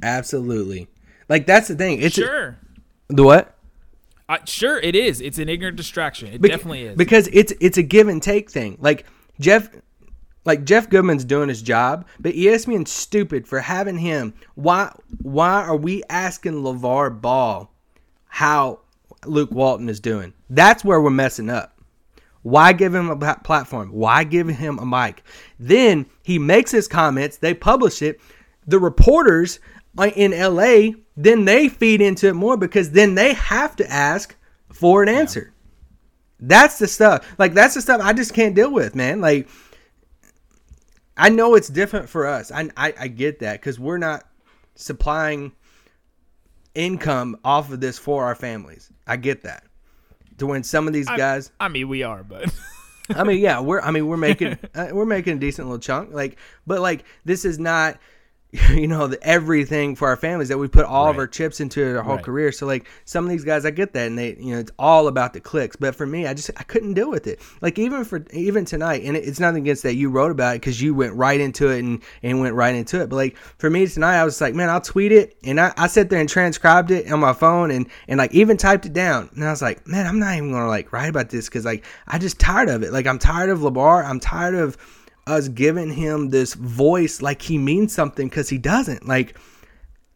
[0.02, 0.88] Absolutely.
[1.28, 2.00] Like that's the thing.
[2.02, 2.58] It's sure.
[3.08, 3.54] the what?
[4.28, 5.20] Uh, sure, it is.
[5.20, 6.32] It's an ignorant distraction.
[6.32, 6.96] It Bec- definitely is.
[6.96, 8.78] because it's it's a give and take thing.
[8.80, 9.04] Like
[9.38, 9.68] Jeff,
[10.44, 14.34] like Jeff Goodman's doing his job, but ESPN's stupid for having him.
[14.54, 17.70] Why why are we asking LaVar Ball
[18.26, 18.80] how
[19.26, 20.32] Luke Walton is doing?
[20.48, 21.74] That's where we're messing up.
[22.42, 23.90] Why give him a platform?
[23.90, 25.22] Why give him a mic?
[25.58, 27.38] Then he makes his comments.
[27.38, 28.20] They publish it.
[28.66, 29.60] The reporters
[29.98, 34.34] uh, in LA then they feed into it more because then they have to ask
[34.72, 35.52] for an answer.
[36.40, 37.34] That's the stuff.
[37.38, 39.20] Like that's the stuff I just can't deal with, man.
[39.20, 39.48] Like
[41.16, 42.50] I know it's different for us.
[42.50, 44.24] I I, I get that because we're not
[44.74, 45.52] supplying
[46.74, 48.90] income off of this for our families.
[49.06, 49.64] I get that.
[50.38, 52.52] To when some of these guys, I mean, we are, but
[53.14, 56.12] I mean, yeah, we're I mean we're making uh, we're making a decent little chunk.
[56.12, 57.98] Like, but like this is not.
[58.74, 61.96] You know the everything for our families that we put all of our chips into
[61.96, 62.24] our whole Right.
[62.24, 62.52] career.
[62.52, 65.08] So like some of these guys, I get that, and they, you know, it's all
[65.08, 65.76] about the clicks.
[65.76, 67.40] But for me, I just I couldn't deal with it.
[67.60, 70.60] Like even for even tonight, and it, it's nothing against that you wrote about it
[70.60, 73.08] because you went right into it and and went right into it.
[73.08, 75.86] But like for me tonight, I was like, man, I'll tweet it, and I, I
[75.88, 79.30] sat there and transcribed it on my phone, and and like even typed it down,
[79.34, 81.84] and I was like, man, I'm not even gonna like write about this because like
[82.06, 82.92] I just tired of it.
[82.92, 84.04] Like I'm tired of LaVar.
[84.04, 84.76] I'm tired of
[85.26, 89.06] us giving him this voice like he means something because he doesn't.
[89.06, 89.36] Like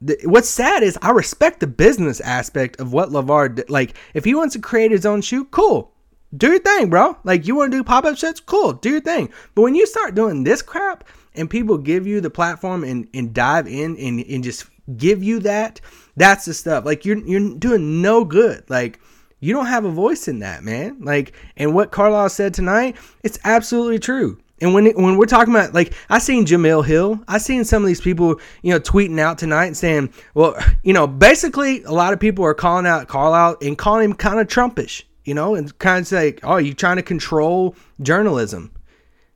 [0.00, 3.70] the, what's sad is I respect the business aspect of what Lavar did.
[3.70, 5.92] Like, if he wants to create his own shoe, cool.
[6.36, 7.16] Do your thing, bro.
[7.24, 8.40] Like, you want to do pop up shirts?
[8.40, 8.74] Cool.
[8.74, 9.30] Do your thing.
[9.54, 13.32] But when you start doing this crap and people give you the platform and, and
[13.32, 14.66] dive in and, and just
[14.96, 15.80] give you that,
[16.16, 16.84] that's the stuff.
[16.84, 18.68] Like, you're, you're doing no good.
[18.68, 19.00] Like,
[19.40, 20.98] you don't have a voice in that, man.
[21.00, 24.38] Like, and what Carlisle said tonight, it's absolutely true.
[24.60, 27.86] And when when we're talking about like I seen Jemele Hill, I seen some of
[27.86, 32.12] these people you know tweeting out tonight and saying, well, you know, basically a lot
[32.12, 35.76] of people are calling out Carlisle and calling him kind of Trumpish, you know, and
[35.78, 38.72] kind of say, oh, you trying to control journalism,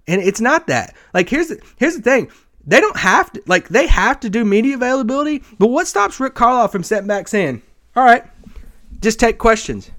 [0.08, 0.94] and it's not that.
[1.14, 2.30] Like here's the, here's the thing.
[2.66, 6.34] They don't have to like they have to do media availability, but what stops Rick
[6.34, 7.62] Carlisle from stepping back saying,
[7.94, 8.24] "All right,
[9.00, 9.90] just take questions."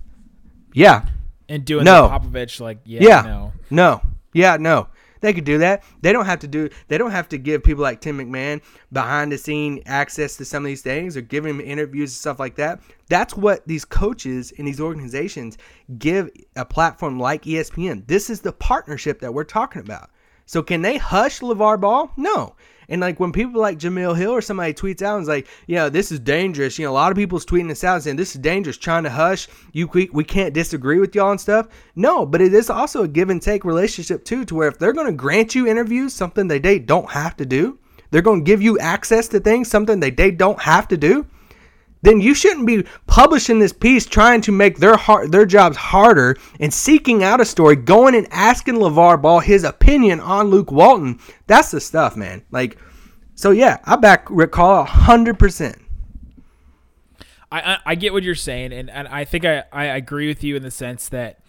[0.74, 1.06] Yeah,
[1.48, 2.08] and doing No.
[2.08, 3.22] the Popovich like yeah, yeah.
[3.22, 3.54] no.
[3.70, 4.02] No.
[4.34, 4.88] Yeah, no.
[5.24, 5.86] They could do that.
[6.02, 9.32] They don't have to do they don't have to give people like Tim McMahon behind
[9.32, 12.56] the scene access to some of these things or give him interviews and stuff like
[12.56, 12.82] that.
[13.08, 15.58] That's what these coaches in these organizations
[15.98, 18.06] give a platform like ESPN.
[18.06, 20.10] This is the partnership that we're talking about.
[20.46, 22.12] So can they hush LaVar Ball?
[22.18, 22.58] No.
[22.90, 25.90] And like when people like Jemele Hill or somebody tweets out and is like, yeah,
[25.90, 26.78] this is dangerous.
[26.78, 29.10] You know, a lot of people's tweeting this out saying this is dangerous, trying to
[29.10, 29.48] hush.
[29.72, 31.68] You we, we can't disagree with y'all and stuff.
[31.96, 34.94] No, but it is also a give and take relationship too, to where if they're
[34.94, 37.80] going to grant you interviews, something that they don't have to do,
[38.12, 41.26] they're going to give you access to things, something that they don't have to do
[42.04, 46.38] then you shouldn't be publishing this piece trying to make their har their jobs harder
[46.60, 51.20] and seeking out a story, going and asking LaVar Ball his opinion on Luke Walton.
[51.48, 52.44] That's the stuff, man.
[52.52, 52.78] Like,
[53.36, 55.82] so yeah, I back Rick Carlisle hundred percent.
[57.52, 60.44] I, I I get what you're saying, and, and I think I, I agree with
[60.44, 61.40] you in the sense that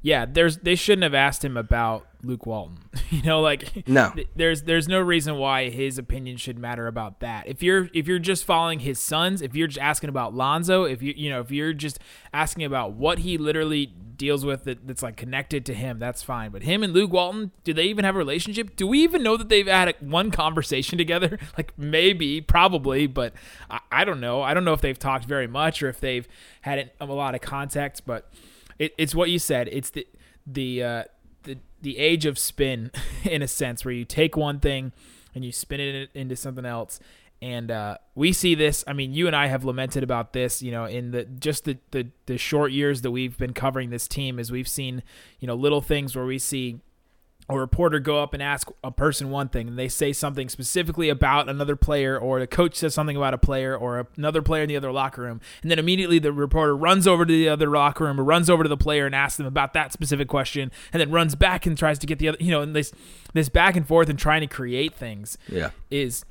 [0.00, 2.78] yeah, there's they shouldn't have asked him about Luke Walton.
[3.10, 4.10] you know, like No.
[4.14, 7.46] th- there's there's no reason why his opinion should matter about that.
[7.48, 11.02] If you're if you're just following his sons, if you're just asking about Lonzo, if
[11.02, 11.98] you you know if you're just
[12.32, 16.52] asking about what he literally deals with that, that's like connected to him, that's fine.
[16.52, 18.76] But him and Luke Walton, do they even have a relationship?
[18.76, 21.38] Do we even know that they've had a, one conversation together?
[21.58, 23.34] Like maybe, probably, but
[23.70, 24.42] I, I don't know.
[24.42, 26.26] I don't know if they've talked very much or if they've
[26.62, 28.06] had a lot of contact.
[28.06, 28.30] But
[28.78, 29.68] it, it's what you said.
[29.70, 30.06] It's the
[30.46, 31.04] the uh,
[31.42, 32.90] the the age of spin,
[33.24, 34.92] in a sense, where you take one thing
[35.34, 37.00] and you spin it into something else.
[37.40, 38.84] And uh, we see this.
[38.86, 40.62] I mean, you and I have lamented about this.
[40.62, 44.06] You know, in the just the, the the short years that we've been covering this
[44.06, 45.02] team, as we've seen,
[45.40, 46.80] you know, little things where we see
[47.52, 51.08] a reporter go up and ask a person one thing and they say something specifically
[51.08, 54.68] about another player or the coach says something about a player or another player in
[54.68, 58.04] the other locker room and then immediately the reporter runs over to the other locker
[58.04, 61.00] room or runs over to the player and asks them about that specific question and
[61.00, 62.92] then runs back and tries to get the other you know and this
[63.34, 65.70] this back and forth and trying to create things Yeah.
[65.90, 66.24] is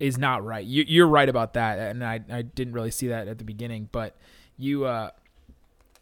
[0.00, 3.28] is not right you, you're right about that and I, I didn't really see that
[3.28, 4.16] at the beginning but
[4.58, 5.10] you uh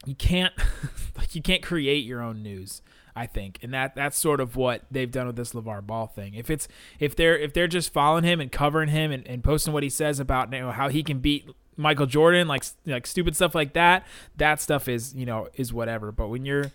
[0.06, 0.52] you can't
[1.16, 2.82] like you can't create your own news
[3.14, 6.34] I think, and that that's sort of what they've done with this LaVar Ball thing.
[6.34, 6.66] If it's
[6.98, 9.90] if they're if they're just following him and covering him and, and posting what he
[9.90, 13.74] says about you know how he can beat Michael Jordan, like like stupid stuff like
[13.74, 16.10] that, that stuff is you know is whatever.
[16.10, 16.70] But when you're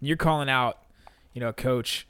[0.00, 0.78] you're calling out,
[1.34, 2.06] you know, a coach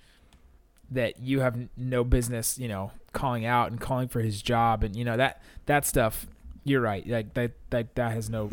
[0.90, 4.94] that you have no business, you know, calling out and calling for his job, and
[4.94, 6.26] you know that that stuff.
[6.66, 7.06] You're right.
[7.06, 8.50] Like that that that has no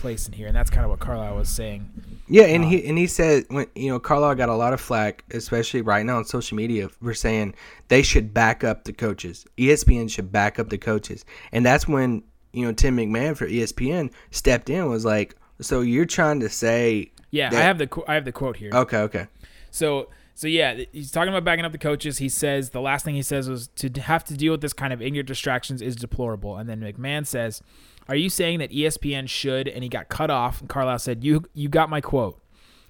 [0.00, 1.88] place in here, and that's kind of what Carlisle was saying.
[2.28, 4.80] Yeah, and he um, and he said when you know Carlisle got a lot of
[4.80, 7.54] flack, especially right now on social media, for saying
[7.88, 9.46] they should back up the coaches.
[9.58, 14.12] ESPN should back up the coaches, and that's when you know Tim McMahon for ESPN
[14.30, 18.14] stepped in and was like, "So you're trying to say?" Yeah, I have the I
[18.14, 18.70] have the quote here.
[18.72, 19.26] Okay, okay.
[19.70, 20.08] So
[20.40, 22.16] so yeah, he's talking about backing up the coaches.
[22.16, 24.90] He says the last thing he says was to have to deal with this kind
[24.90, 26.56] of ignorant distractions is deplorable.
[26.56, 27.62] And then McMahon says,
[28.08, 30.60] "Are you saying that ESPN should?" And he got cut off.
[30.60, 32.40] And Carlisle said, "You you got my quote."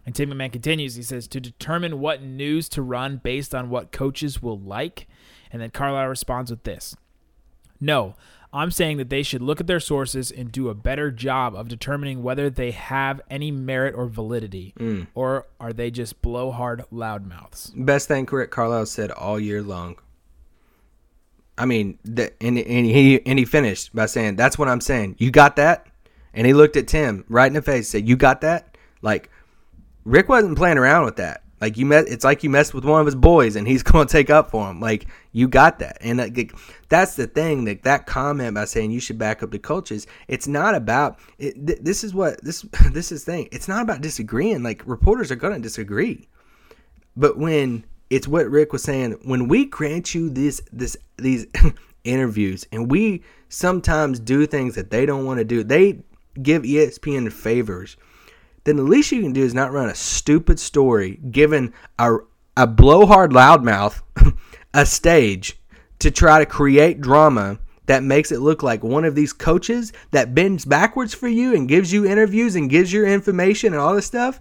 [0.07, 0.95] And Tim McMahon continues.
[0.95, 5.07] He says, "To determine what news to run based on what coaches will like."
[5.53, 6.97] And then Carlisle responds with this.
[7.81, 8.15] No,
[8.53, 11.69] I'm saying that they should look at their sources and do a better job of
[11.69, 15.07] determining whether they have any merit or validity, mm.
[15.15, 17.73] or are they just blowhard loudmouths.
[17.77, 19.97] Best thing Carlisle said all year long.
[21.59, 25.17] I mean, the, and and he and he finished by saying, "That's what I'm saying.
[25.19, 25.87] You got that?"
[26.33, 29.31] And he looked at Tim right in the face, said, "You got that?" Like
[30.05, 31.43] Rick wasn't playing around with that.
[31.61, 34.07] Like you met, it's like you messed with one of his boys, and he's going
[34.07, 34.81] to take up for him.
[34.81, 36.55] Like you got that, and like,
[36.89, 37.65] that's the thing.
[37.65, 41.19] That that comment by saying you should back up the coaches, it's not about.
[41.39, 43.49] It, th- this is what this this is thing.
[43.53, 44.63] It's not about disagreeing.
[44.63, 46.29] Like reporters are going to disagree,
[47.17, 51.47] but when it's what Rick was saying, when we grant you this this these
[52.05, 56.01] interviews, and we sometimes do things that they don't want to do, they
[56.43, 57.97] give ESPN favors
[58.65, 62.17] then the least you can do is not run a stupid story giving a,
[62.57, 64.03] a blowhard loudmouth
[64.75, 65.59] a stage
[65.99, 70.35] to try to create drama that makes it look like one of these coaches that
[70.35, 74.07] bends backwards for you and gives you interviews and gives your information and all this
[74.07, 74.41] stuff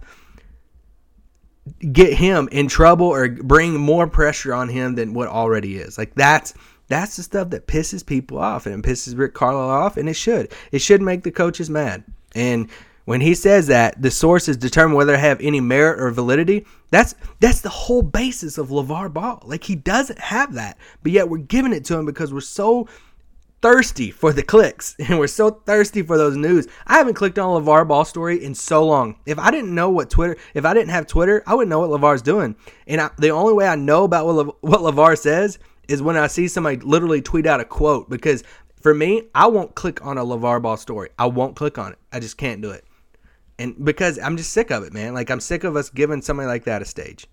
[1.92, 5.98] get him in trouble or bring more pressure on him than what already is.
[5.98, 6.54] Like that's
[6.88, 10.52] that's the stuff that pisses people off and pisses Rick Carlisle off and it should.
[10.72, 12.02] It should make the coaches mad.
[12.34, 12.68] And
[13.04, 17.14] when he says that the sources determine whether they have any merit or validity, that's
[17.40, 19.42] that's the whole basis of LaVar Ball.
[19.44, 22.88] Like he doesn't have that, but yet we're giving it to him because we're so
[23.62, 26.66] thirsty for the clicks and we're so thirsty for those news.
[26.86, 29.16] I haven't clicked on a LaVar Ball story in so long.
[29.26, 32.00] If I didn't know what Twitter, if I didn't have Twitter, I wouldn't know what
[32.00, 32.56] LaVar's doing.
[32.86, 36.16] And I, the only way I know about what, Le, what LaVar says is when
[36.16, 38.44] I see somebody literally tweet out a quote because
[38.80, 41.10] for me, I won't click on a LaVar Ball story.
[41.18, 41.98] I won't click on it.
[42.12, 42.84] I just can't do it.
[43.58, 45.12] And because I'm just sick of it, man.
[45.12, 47.26] Like I'm sick of us giving somebody like that a stage.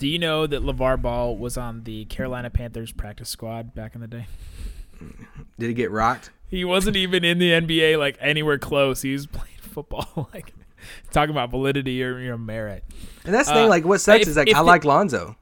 [0.00, 4.00] Do you know that LaVar Ball was on the Carolina Panthers practice squad back in
[4.00, 4.26] the day?
[5.58, 6.30] Did he get rocked?
[6.48, 9.02] He wasn't even in the NBA like anywhere close.
[9.02, 10.54] He was playing football like
[11.10, 12.82] talking about validity or you know, merit.
[13.26, 13.68] And that's the Uh, thing.
[13.68, 15.36] Like what sucks if- is like I the- like Lonzo.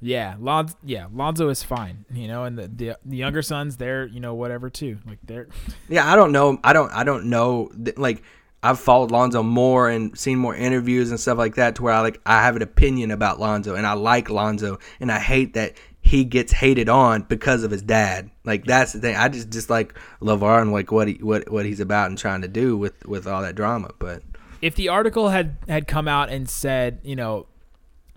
[0.00, 4.04] Yeah, Lon- yeah, Lonzo is fine, you know, and the, the the younger sons, they're
[4.04, 4.98] you know whatever too.
[5.06, 5.48] Like they're
[5.88, 6.58] Yeah, I don't know.
[6.62, 6.92] I don't.
[6.92, 7.70] I don't know.
[7.96, 8.22] Like
[8.64, 12.00] I've followed Lonzo more and seen more interviews and stuff like that, to where I
[12.00, 15.74] like I have an opinion about Lonzo and I like Lonzo and I hate that
[16.00, 18.30] he gets hated on because of his dad.
[18.42, 19.16] Like that's the thing.
[19.16, 22.48] I just dislike LaVar and like what he what what he's about and trying to
[22.48, 23.90] do with with all that drama.
[23.98, 24.22] But
[24.62, 27.46] if the article had had come out and said, you know,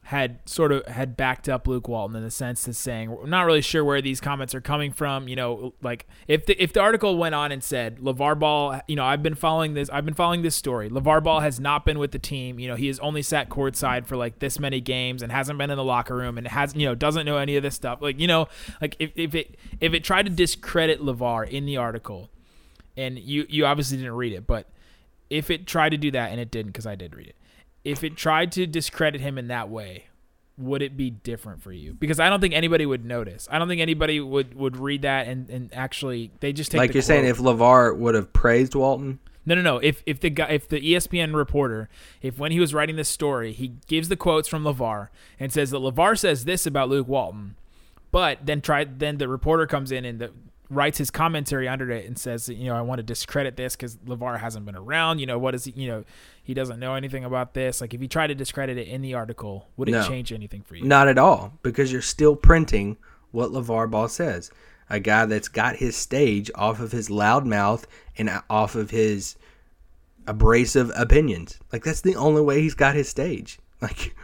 [0.08, 3.46] had sort of had backed up Luke Walton in the sense of saying we're not
[3.46, 5.28] really sure where these comments are coming from.
[5.28, 8.96] You know, like if the if the article went on and said LaVar Ball, you
[8.96, 10.90] know, I've been following this, I've been following this story.
[10.90, 12.58] LaVar Ball has not been with the team.
[12.58, 15.72] You know, he has only sat courtside for like this many games and hasn't been
[15.72, 18.02] in the locker room and has you know doesn't know any of this stuff.
[18.02, 18.48] Like you know,
[18.80, 22.30] like if, if it if it tried to discredit LaVar in the article,
[22.96, 24.70] and you you obviously didn't read it, but
[25.30, 27.36] if it tried to do that and it didn't because I did read it
[27.88, 30.08] if it tried to discredit him in that way,
[30.58, 31.94] would it be different for you?
[31.94, 33.48] Because I don't think anybody would notice.
[33.50, 36.94] I don't think anybody would would read that and, and actually they just take like
[36.94, 40.50] you're saying, if LaVar would have praised Walton, no no no if if the guy
[40.50, 41.88] if the ESPN reporter
[42.22, 45.08] if when he was writing this story he gives the quotes from LaVar
[45.40, 47.56] and says that LaVar says this about Luke Walton,
[48.12, 50.32] but then try then the reporter comes in and the,
[50.70, 53.96] writes his commentary under it and says you know I want to discredit this because
[53.98, 55.20] LaVar hasn't been around.
[55.20, 56.04] You know what is he you know
[56.44, 57.80] he doesn't know anything about this.
[57.82, 60.08] Like if you try to discredit it in the article, would it No.
[60.08, 60.84] change anything for you?
[60.86, 62.98] not at all, because you're still printing
[63.32, 64.52] what LaVar Ball says.
[64.90, 67.86] A guy that's got his stage off of his loud mouth
[68.18, 69.36] and off of his
[70.26, 71.60] abrasive opinions.
[71.72, 73.60] Like that's the only way he's got his stage.
[73.80, 74.16] Like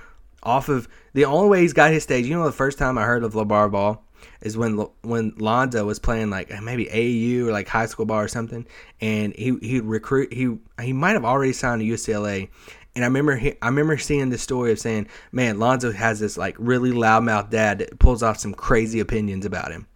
[0.42, 2.26] off of the only way he's got his stage.
[2.26, 4.04] You know, the first time I heard of LaVar Ball
[4.42, 8.20] is when when Lonzo was playing like uh, maybe AU or like high school ball
[8.20, 8.66] or something,
[9.02, 12.50] and he he recruit he he might have already signed to UCLA.
[12.96, 16.38] And I remember he, I remember seeing the story of saying, "Man, Lonzo has this
[16.38, 19.88] like really loudmouth dad that pulls off some crazy opinions about him."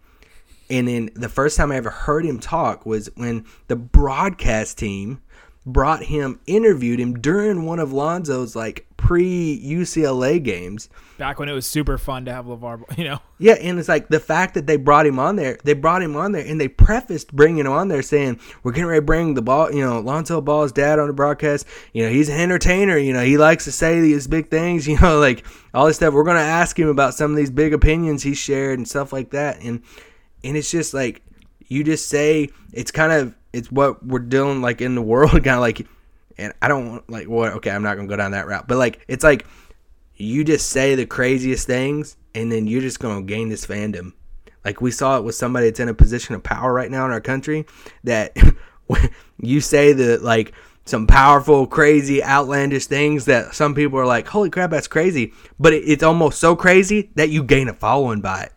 [0.70, 5.20] And then the first time I ever heard him talk was when the broadcast team
[5.72, 10.88] brought him, interviewed him during one of Lonzo's like pre UCLA games.
[11.16, 13.20] Back when it was super fun to have LaVar, you know.
[13.38, 16.16] Yeah, and it's like the fact that they brought him on there, they brought him
[16.16, 19.34] on there and they prefaced bringing him on there saying, We're getting ready to bring
[19.34, 21.66] the ball, you know, Lonzo Ball's dad on the broadcast.
[21.92, 24.98] You know, he's an entertainer, you know, he likes to say these big things, you
[24.98, 26.14] know, like all this stuff.
[26.14, 29.12] We're going to ask him about some of these big opinions he shared and stuff
[29.12, 29.62] like that.
[29.62, 29.82] And,
[30.42, 31.22] and it's just like,
[31.66, 35.48] you just say, it's kind of, it's what we're doing like in the world, kind
[35.48, 35.86] of like,
[36.36, 38.68] and I don't like what okay, I'm not gonna go down that route.
[38.68, 39.46] But like it's like
[40.16, 44.12] you just say the craziest things and then you're just gonna gain this fandom.
[44.64, 47.10] Like we saw it with somebody that's in a position of power right now in
[47.10, 47.66] our country
[48.04, 48.36] that
[49.40, 50.52] you say the like
[50.84, 55.74] some powerful, crazy, outlandish things that some people are like, "Holy crap, that's crazy!" But
[55.74, 58.52] it, it's almost so crazy that you gain a following by it,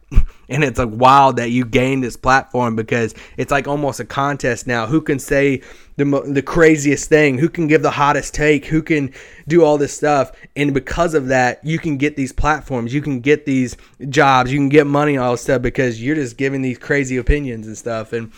[0.51, 4.67] and it's like wild that you gain this platform because it's like almost a contest
[4.67, 4.85] now.
[4.85, 5.61] Who can say
[5.95, 7.37] the the craziest thing?
[7.37, 8.65] Who can give the hottest take?
[8.65, 9.13] Who can
[9.47, 10.33] do all this stuff?
[10.55, 13.77] And because of that, you can get these platforms, you can get these
[14.09, 17.65] jobs, you can get money, all this stuff because you're just giving these crazy opinions
[17.65, 18.31] and stuff and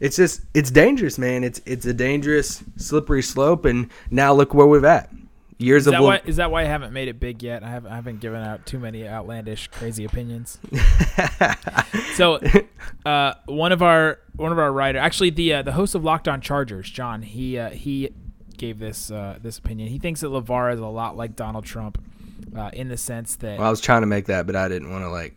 [0.00, 1.44] it's just it's dangerous, man.
[1.44, 5.10] It's it's a dangerous slippery slope, and now look where we're at.
[5.60, 6.22] Years Is of that why?
[6.24, 7.62] Is that why I haven't made it big yet?
[7.62, 10.58] I haven't, I haven't given out too many outlandish, crazy opinions.
[12.14, 12.40] so,
[13.04, 16.28] uh, one of our one of our writer, actually the uh, the host of Locked
[16.28, 18.08] On Chargers, John, he uh, he
[18.56, 19.90] gave this uh, this opinion.
[19.90, 22.02] He thinks that LaVar is a lot like Donald Trump,
[22.56, 24.90] uh, in the sense that well, I was trying to make that, but I didn't
[24.90, 25.36] want to like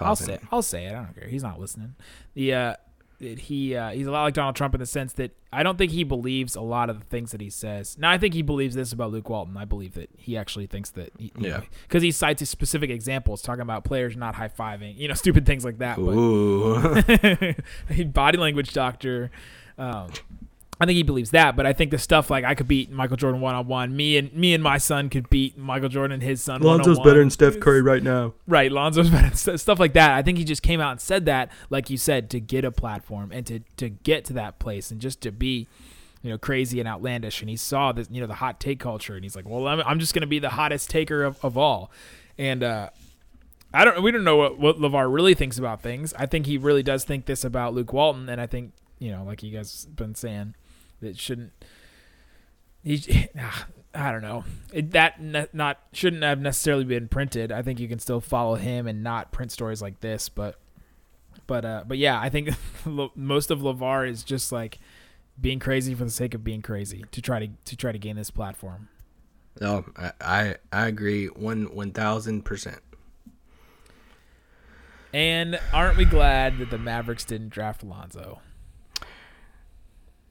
[0.00, 0.42] I'll say it.
[0.52, 0.92] I'll say it.
[0.92, 1.28] I don't care.
[1.28, 1.94] He's not listening.
[2.34, 2.74] The uh,
[3.22, 5.78] that he uh, he's a lot like Donald Trump in the sense that I don't
[5.78, 7.96] think he believes a lot of the things that he says.
[7.98, 9.56] Now I think he believes this about Luke Walton.
[9.56, 11.12] I believe that he actually thinks that.
[11.18, 11.62] He, Yeah.
[11.82, 15.64] Because he cites specific examples talking about players not high fiving, you know, stupid things
[15.64, 15.96] like that.
[15.96, 19.30] But Ooh, body language doctor.
[19.78, 20.10] Um,
[20.82, 23.16] I think he believes that, but I think the stuff like I could beat Michael
[23.16, 23.94] Jordan one on one.
[23.94, 26.60] Me and me and my son could beat Michael Jordan and his son.
[26.60, 28.34] Lonzo's better than Steph Curry right now.
[28.48, 30.10] Right, Lonzo's better, st- stuff like that.
[30.10, 32.72] I think he just came out and said that, like you said, to get a
[32.72, 35.68] platform and to to get to that place and just to be,
[36.20, 37.40] you know, crazy and outlandish.
[37.42, 39.82] And he saw this, you know, the hot take culture, and he's like, well, I'm,
[39.82, 41.92] I'm just gonna be the hottest taker of, of all.
[42.36, 42.90] And uh,
[43.72, 46.12] I don't, we don't know what what LaVar really thinks about things.
[46.14, 49.22] I think he really does think this about Luke Walton, and I think, you know,
[49.22, 50.56] like you guys been saying,
[51.02, 51.52] it shouldn't.
[52.82, 53.28] He,
[53.94, 54.44] I don't know.
[54.72, 57.52] It, that ne- not shouldn't have necessarily been printed.
[57.52, 60.28] I think you can still follow him and not print stories like this.
[60.30, 60.58] But,
[61.46, 62.50] but, uh, but yeah, I think
[63.14, 64.78] most of LaVar is just like
[65.40, 68.16] being crazy for the sake of being crazy to try to to try to gain
[68.16, 68.88] this platform.
[69.60, 72.80] No, I, I I agree one one thousand percent.
[75.12, 78.40] And aren't we glad that the Mavericks didn't draft Alonzo?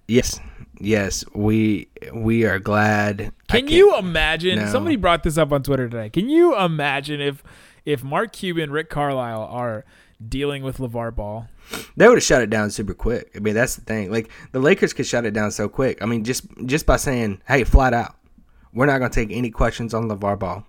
[0.08, 0.40] Yes,
[0.80, 3.32] yes, we we are glad.
[3.48, 4.60] Can you imagine?
[4.60, 4.72] No.
[4.72, 6.10] Somebody brought this up on Twitter today.
[6.10, 7.44] Can you imagine if
[7.86, 9.86] if Mark Cuban, Rick Carlisle are
[10.28, 11.48] dealing with LaVar Ball?
[11.96, 13.32] They would have shut it down super quick.
[13.36, 14.12] I mean, that's the thing.
[14.12, 16.02] Like the Lakers could shut it down so quick.
[16.02, 18.16] I mean, just just by saying, "Hey, flat out,
[18.74, 20.66] we're not going to take any questions on LaVar Ball.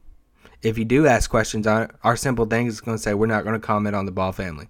[0.62, 3.42] If you do ask questions on our simple thing is going to say we're not
[3.44, 4.68] going to comment on the Ball family.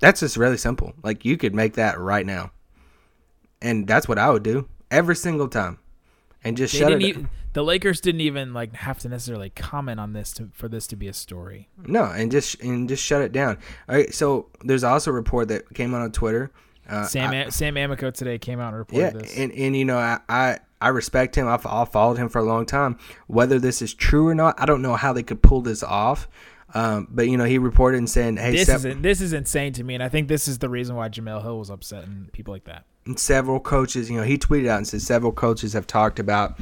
[0.00, 0.94] That's just really simple.
[1.04, 2.50] Like you could make that right now,
[3.62, 5.78] and that's what I would do every single time,
[6.44, 7.02] and just They shut it.
[7.02, 10.86] even, the Lakers didn't even like have to necessarily comment on this to, for this
[10.88, 11.68] to be a story.
[11.86, 13.58] No, and just and just shut it down.
[13.88, 14.12] All right.
[14.14, 16.50] So there's also a report that came out on Twitter.
[16.88, 19.36] Uh, Sam I- Sam Amico today came out and reported yeah, this.
[19.36, 20.18] and and you know I.
[20.28, 21.46] I I respect him.
[21.46, 22.96] I've, I've followed him for a long time.
[23.26, 26.26] Whether this is true or not, I don't know how they could pull this off.
[26.72, 29.84] Um, but you know, he reported and saying, "Hey, this is this is insane to
[29.84, 32.54] me, and I think this is the reason why Jemele Hill was upset and people
[32.54, 32.86] like that.
[33.16, 36.58] Several coaches, you know, he tweeted out and said several coaches have talked about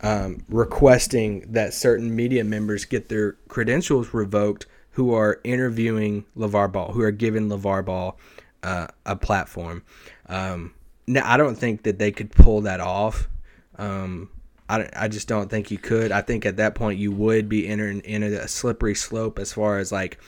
[0.00, 6.92] um, requesting that certain media members get their credentials revoked who are interviewing LaVar Ball,
[6.92, 8.18] who are giving LaVar Ball
[8.62, 9.82] uh, a platform.
[10.26, 10.74] Um,
[11.06, 13.28] now, I don't think that they could pull that off.
[13.76, 14.30] Um,
[14.68, 16.12] I, I just don't think you could.
[16.12, 19.78] I think at that point you would be entering in a slippery slope as far
[19.78, 20.18] as like,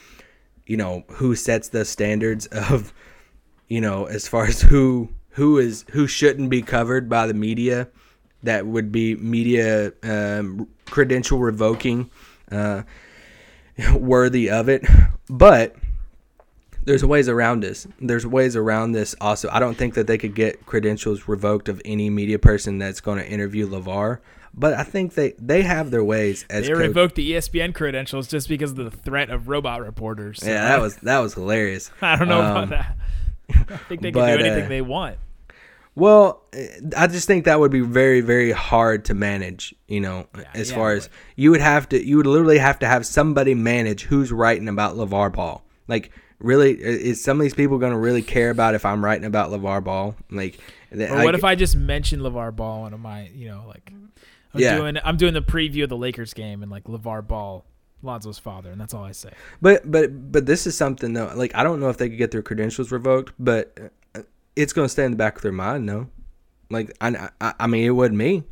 [0.65, 2.93] you know, who sets the standards of
[3.67, 7.87] you know, as far as who who is who shouldn't be covered by the media,
[8.43, 12.09] that would be media um, credential revoking,
[12.51, 12.83] uh,
[13.95, 14.85] worthy of it.
[15.29, 15.75] But
[16.83, 17.87] there's ways around this.
[17.99, 19.15] There's ways around this.
[19.19, 23.01] Also, I don't think that they could get credentials revoked of any media person that's
[23.01, 24.19] going to interview LaVar.
[24.57, 28.27] But I think they they have their ways as They coach- revoked the ESPN credentials
[28.29, 30.39] just because of the threat of robot reporters.
[30.39, 31.91] So Yeah, that was that was hilarious.
[32.01, 32.95] I don't know Um, about that.
[33.69, 35.17] I think they can but, do anything uh, they want.
[35.95, 36.67] Well, eh,
[36.97, 39.73] I just think that would be very, very hard to manage.
[39.87, 42.87] You know, as yeah, far as you would have to, you would literally have to
[42.87, 45.63] have somebody manage who's writing about LaVar Ball.
[45.87, 49.25] Like, really, is some of these people going to really care about if I'm writing
[49.25, 50.15] about LaVar Ball?
[50.29, 50.59] Like,
[50.91, 53.91] Or what if I just mention LaVar Ball and my, you know, like
[54.53, 54.77] I'm Yeah.
[54.77, 57.65] doing I'm doing the preview of the Lakers game and like LeVar Ball,
[58.03, 59.31] Lonzo's father, and that's all I say.
[59.61, 61.31] But but but this is something though.
[61.35, 63.77] Like, I don't know if they could get their credentials revoked, but
[64.55, 65.85] it's to stay in the back of their mind.
[65.85, 66.09] No,
[66.69, 68.43] like I, I I mean, it would me.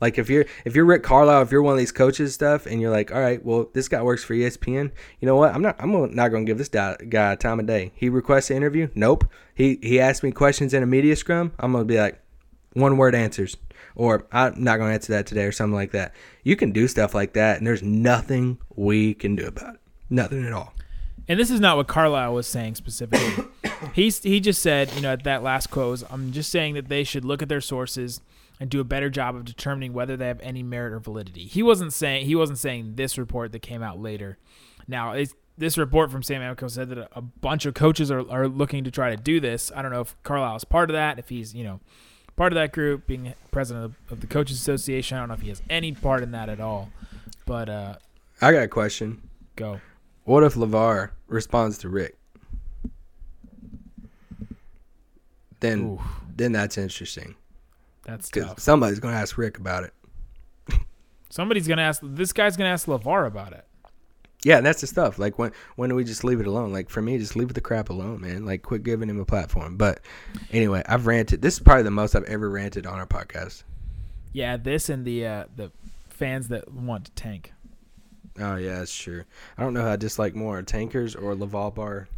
[0.00, 2.80] Like if you're if you're Rick Carlisle, if you're one of these coaches stuff, and
[2.80, 4.92] you're like, all right, well, this guy works for ESPN.
[5.20, 5.54] You know what?
[5.54, 7.92] I'm not I'm not to give this guy, time of day.
[7.94, 8.88] He requests an interview.
[8.94, 9.24] Nope.
[9.54, 11.52] He he asked me questions in a media scrum.
[11.58, 12.20] I'm to be like,
[12.72, 13.56] one word answers,
[13.94, 16.14] or I'm not to answer that today, or something like that.
[16.44, 19.80] You can do stuff like that, and there's nothing we can do about it.
[20.08, 20.72] Nothing at all.
[21.30, 23.44] And this is not what Carlisle was saying specifically.
[23.94, 26.88] He's he just said, you know, at that last quote, was, I'm just saying that
[26.88, 28.20] they should look at their sources
[28.58, 31.44] and do a better job of determining whether they have any merit or validity.
[31.44, 34.38] He wasn't saying he wasn't saying this report that came out later.
[34.88, 38.28] Now, it's, this report from Sam Amico said that a, a bunch of coaches are,
[38.28, 39.70] are looking to try to do this.
[39.72, 41.78] I don't know if Carlisle is part of that, if he's, you know,
[42.34, 45.16] part of that group, being president of, of the Coaches Association.
[45.16, 46.90] I don't know if he has any part in that at all.
[47.46, 47.94] But uh,
[48.42, 49.22] I got a question.
[49.54, 49.80] go.
[50.24, 52.16] What if LaVar responds to Rick?
[55.60, 56.00] Then, Ooh.
[56.36, 57.34] then that's interesting
[58.04, 58.58] That's tough.
[58.58, 59.92] somebody's going to ask Rick about it.
[61.32, 62.00] Somebody's gonna ask.
[62.02, 63.64] This guy's gonna ask LaVar about it.
[64.42, 65.16] Yeah, and that's the stuff.
[65.16, 66.72] Like when when do we just leave it alone?
[66.72, 68.44] Like for me, just leave the crap alone, man.
[68.44, 69.76] Like quit giving him a platform.
[69.76, 70.00] But
[70.50, 71.40] anyway, I've ranted.
[71.40, 73.62] This is probably the most I've ever ranted on our podcast.
[74.32, 75.70] Yeah, this and the uh, the
[76.08, 77.52] fans that want to tank.
[78.38, 79.24] Oh yeah, that's true.
[79.58, 82.08] I don't know who I dislike more, tankers or Laval Bar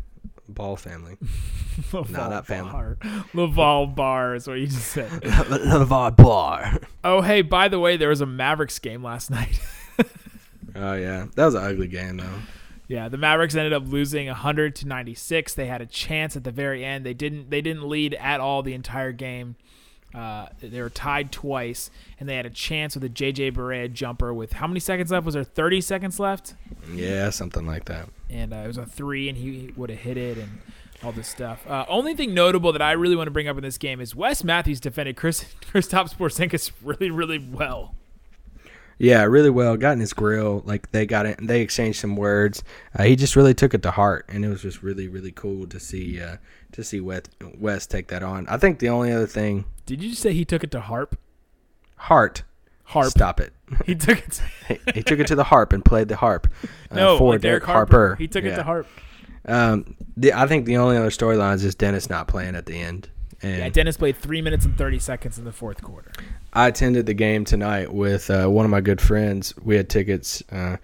[0.49, 1.17] Ball family.
[1.93, 2.71] Laval not family.
[2.73, 2.99] Bar.
[3.33, 5.25] Laval Bar is what you just said.
[5.49, 6.81] Laval Bar.
[7.05, 9.61] oh, hey, by the way, there was a Mavericks game last night.
[10.75, 12.41] Oh yeah, that was an ugly game though.
[12.89, 15.55] yeah, the Mavericks ended up losing 100 to 96.
[15.55, 17.05] They had a chance at the very end.
[17.05, 17.51] They didn't.
[17.51, 19.57] They didn't lead at all the entire game.
[20.15, 21.91] Uh, they were tied twice,
[22.21, 25.25] and they had a chance with a JJ Barea jumper with how many seconds left?
[25.25, 26.55] Was there 30 seconds left?
[26.93, 28.09] Yeah, something like that.
[28.29, 30.59] and uh, it was a three, and he would have hit it, and
[31.03, 31.67] all this stuff.
[31.69, 34.15] Uh, only thing notable that I really want to bring up in this game is
[34.15, 37.95] Wes Matthews defended Chris Kristaps Porzingis really, really well.
[39.03, 39.77] Yeah, really well.
[39.77, 40.63] Got in his grill.
[40.65, 41.37] Like they got it.
[41.43, 42.63] They exchanged some words.
[42.97, 45.67] Uh, he just really took it to heart, and it was just really, really cool
[45.67, 46.37] to see uh,
[46.71, 47.23] to see Wes,
[47.59, 48.47] Wes take that on.
[48.47, 51.19] I think the only other thing, Did you say he took it to harp?
[51.97, 52.45] heart.
[52.85, 53.09] Harp.
[53.11, 53.53] Stop it.
[53.87, 54.31] He took it.
[54.31, 56.47] To, he, he took it to the harp and played the harp.
[56.89, 57.97] Uh, no, for like Derek Derek Harper.
[57.97, 58.15] Harper.
[58.17, 58.87] He took it to harp.
[59.47, 63.09] Um, the, I think the only other storylines is Dennis not playing at the end.
[63.43, 66.13] And Yeah, Dennis played three minutes and thirty seconds in the fourth quarter.
[66.53, 69.55] I attended the game tonight with uh, one of my good friends.
[69.63, 70.77] We had tickets, uh,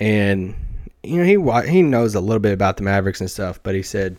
[0.00, 0.56] and
[1.02, 3.62] you know he he knows a little bit about the Mavericks and stuff.
[3.62, 4.16] But he said,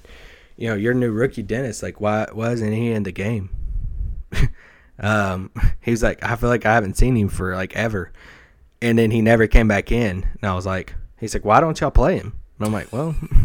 [0.55, 3.49] you know, your new rookie Dennis, like why wasn't he in the game?
[4.99, 8.11] um, he was like, I feel like I haven't seen him for like ever,
[8.81, 10.23] and then he never came back in.
[10.41, 12.34] And I was like, he's like, why don't y'all play him?
[12.57, 13.15] And I'm like, well,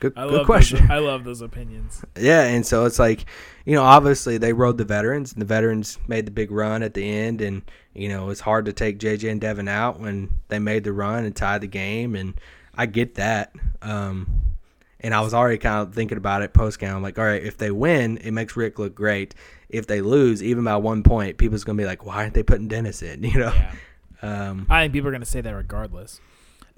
[0.00, 0.80] good, I good love question.
[0.80, 2.04] Those, I love those opinions.
[2.18, 3.26] Yeah, and so it's like,
[3.64, 6.94] you know, obviously they rode the veterans, and the veterans made the big run at
[6.94, 7.62] the end, and
[7.94, 11.24] you know it's hard to take JJ and Devin out when they made the run
[11.24, 12.34] and tied the game, and
[12.76, 13.52] I get that.
[13.82, 14.40] Um,
[15.00, 16.92] and I was already kind of thinking about it post game.
[16.92, 19.34] I'm like, all right, if they win, it makes Rick look great.
[19.68, 22.68] If they lose, even by one point, people's gonna be like, why aren't they putting
[22.68, 23.22] Dennis in?
[23.28, 23.52] You know?
[23.54, 23.72] Yeah.
[24.20, 26.20] Um, I think people are going to say that regardless.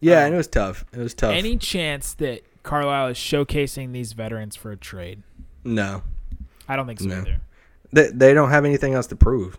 [0.00, 0.84] yeah, and it was tough.
[0.92, 1.32] It was tough.
[1.34, 5.22] Any chance that Carlisle is showcasing these veterans for a trade?
[5.64, 6.02] no,
[6.68, 7.20] I don't think so No.
[7.20, 7.40] either.
[7.92, 9.58] they, they don't have anything else to prove.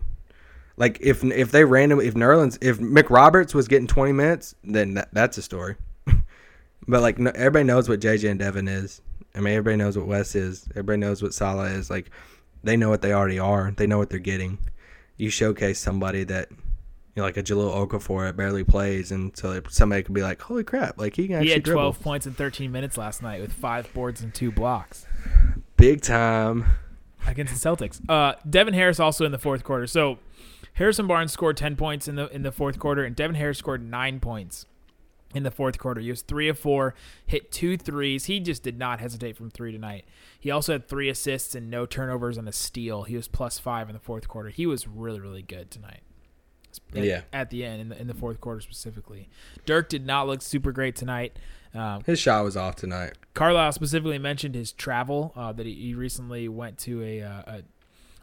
[0.76, 5.08] Like if if they random if Nerlens if McRoberts was getting twenty minutes, then that,
[5.12, 5.76] that's a story.
[6.88, 9.00] but like no, everybody knows what JJ and Devin is.
[9.34, 10.66] I mean, everybody knows what Wes is.
[10.70, 11.90] Everybody knows what Salah is.
[11.90, 12.10] Like
[12.64, 13.72] they know what they already are.
[13.76, 14.58] They know what they're getting.
[15.18, 16.48] You showcase somebody that
[17.14, 20.40] you know, like a Jahlil Okafor it barely plays, and so somebody could be like,
[20.40, 20.98] "Holy crap!
[20.98, 23.52] Like he can actually He had dribble 12 points in 13 minutes last night with
[23.52, 25.06] five boards and two blocks
[25.76, 26.64] big time."
[27.26, 28.00] against the Celtics.
[28.08, 29.86] Uh, Devin Harris also in the fourth quarter.
[29.86, 30.18] So
[30.74, 33.88] Harrison Barnes scored 10 points in the in the fourth quarter, and Devin Harris scored
[33.88, 34.66] nine points
[35.34, 36.00] in the fourth quarter.
[36.00, 36.94] He was three of four,
[37.24, 38.26] hit two threes.
[38.26, 40.04] He just did not hesitate from three tonight.
[40.38, 43.04] He also had three assists and no turnovers and a steal.
[43.04, 44.50] He was plus five in the fourth quarter.
[44.50, 46.00] He was really really good tonight.
[46.94, 47.22] At- Yeah.
[47.32, 49.28] At the end, in the, in the fourth quarter specifically,
[49.66, 51.38] Dirk did not look super great tonight.
[51.74, 53.12] Um, His shot was off tonight.
[53.34, 57.62] Carlisle specifically mentioned his travel uh, that he, he recently went to a, uh, a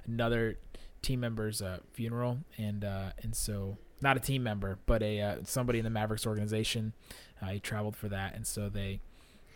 [0.05, 0.57] another
[1.01, 5.35] team member's uh, funeral, and uh, and so not a team member, but a uh,
[5.45, 6.93] somebody in the Mavericks organization.
[7.41, 8.99] Uh, he traveled for that, and so they.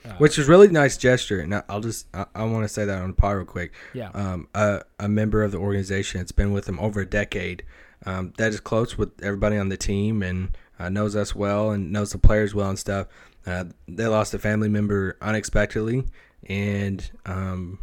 [0.06, 1.40] Uh, which is really nice gesture.
[1.40, 3.74] And I- I'll just I, I want to say that on the pod real quick.
[3.94, 4.10] Yeah.
[4.14, 7.64] Um, a, a member of the organization that's been with them over a decade.
[8.06, 11.92] Um, that is close with everybody on the team and uh, knows us well and
[11.92, 13.08] knows the players well and stuff.
[13.46, 16.06] Uh, they lost a family member unexpectedly,
[16.48, 17.80] and um,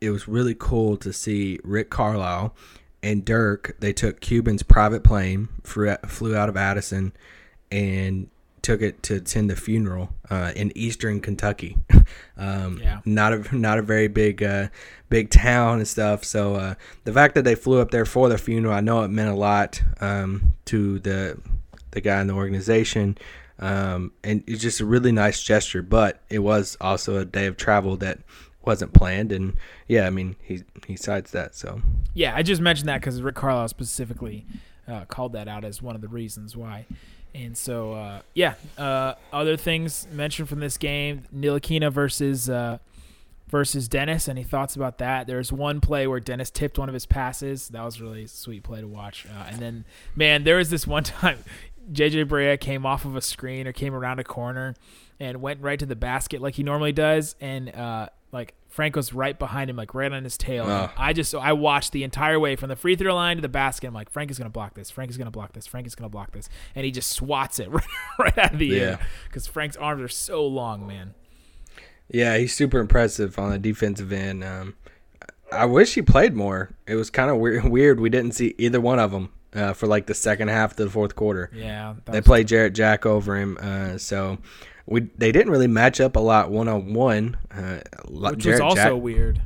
[0.00, 2.54] it was really cool to see Rick Carlisle
[3.02, 3.76] and Dirk.
[3.80, 7.12] They took Cuban's private plane, flew flew out of Addison,
[7.70, 8.30] and
[8.64, 11.76] took it to attend the funeral uh, in eastern Kentucky.
[12.36, 13.00] um, Yeah.
[13.04, 14.68] not a not a very big uh,
[15.08, 16.24] big town and stuff.
[16.24, 19.08] So uh, the fact that they flew up there for the funeral, I know it
[19.08, 21.38] meant a lot um, to the
[21.92, 23.16] the guy in the organization.
[23.60, 27.56] Um, and it's just a really nice gesture, but it was also a day of
[27.56, 28.18] travel that
[28.64, 29.30] wasn't planned.
[29.30, 29.56] And
[29.86, 31.54] yeah, I mean, he he cites that.
[31.54, 31.82] So
[32.14, 34.46] Yeah, I just mentioned that because Rick Carlisle specifically
[34.88, 36.86] uh, called that out as one of the reasons why.
[37.34, 42.78] And so, uh, yeah, uh, other things mentioned from this game: Ntilikina versus uh,
[43.48, 44.28] versus Dennis.
[44.28, 45.26] Any thoughts about that?
[45.26, 47.68] There's one play where Dennis tipped one of his passes.
[47.68, 49.26] That was a really sweet play to watch.
[49.26, 51.38] Uh, and then, man, there was this one time
[51.92, 54.74] JJ Barea came off of a screen or came around a corner
[55.20, 59.12] and went right to the basket like he normally does, and uh, like Frank was
[59.14, 60.64] right behind him, like right on his tail.
[60.66, 60.90] Oh.
[60.96, 63.86] I just I watched the entire way from the free throw line to the basket.
[63.86, 64.90] I'm like, Frank is gonna block this.
[64.90, 65.64] Frank is gonna block this.
[65.68, 67.84] Frank is gonna block this, and he just swats it right,
[68.18, 69.06] right out of the air Yeah.
[69.28, 71.14] because Frank's arms are so long, man.
[72.08, 74.42] yeah, he's super impressive on the defensive end.
[74.42, 74.74] Um,
[75.52, 76.74] I wish he played more.
[76.88, 77.64] It was kind of weird.
[77.70, 80.76] Weird we didn't see either one of them uh, for like the second half of
[80.78, 81.48] the fourth quarter.
[81.54, 84.38] Yeah, They played Jarrett Jack over him, uh, so
[84.86, 87.36] we they didn't really match up a lot one on one.
[88.36, 89.40] which was also weird.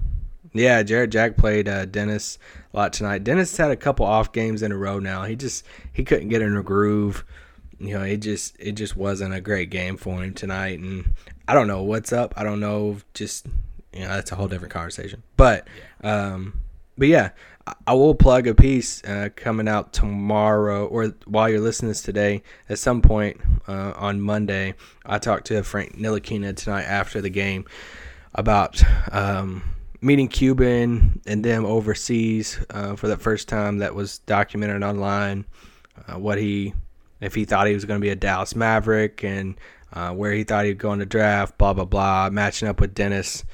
[0.53, 2.39] Yeah, Jarrett Jack played uh, Dennis
[2.73, 3.25] a lot tonight.
[3.25, 5.25] Dennis had a couple off games in a row now.
[5.25, 7.25] He just he couldn't get in a groove.
[7.79, 10.81] You know, it just it just wasn't a great game for him tonight.
[10.81, 11.15] And
[11.47, 12.35] I don't know what's up.
[12.37, 12.99] I don't know.
[13.15, 13.47] Just
[13.93, 15.23] you know, that's a whole different conversation.
[15.37, 15.69] But
[16.03, 16.61] um,
[16.97, 17.31] but yeah,
[17.87, 22.03] I, will plug a piece uh, coming out tomorrow or while you're listening to this
[22.03, 22.43] today.
[22.69, 27.65] At some point uh, on Monday, I talked to Frank Ntilikina tonight after the game
[28.35, 29.63] about um,
[30.01, 33.79] meeting Cuban and them overseas uh, for the first time.
[33.79, 35.45] That was documented online.
[36.07, 36.75] Uh, what he,
[37.21, 39.57] if he thought he was going to be a Dallas Maverick, and
[39.93, 41.59] uh, where he thought he'd go in the draft.
[41.59, 42.31] Blah blah blah.
[42.31, 43.45] Matching up with Dennis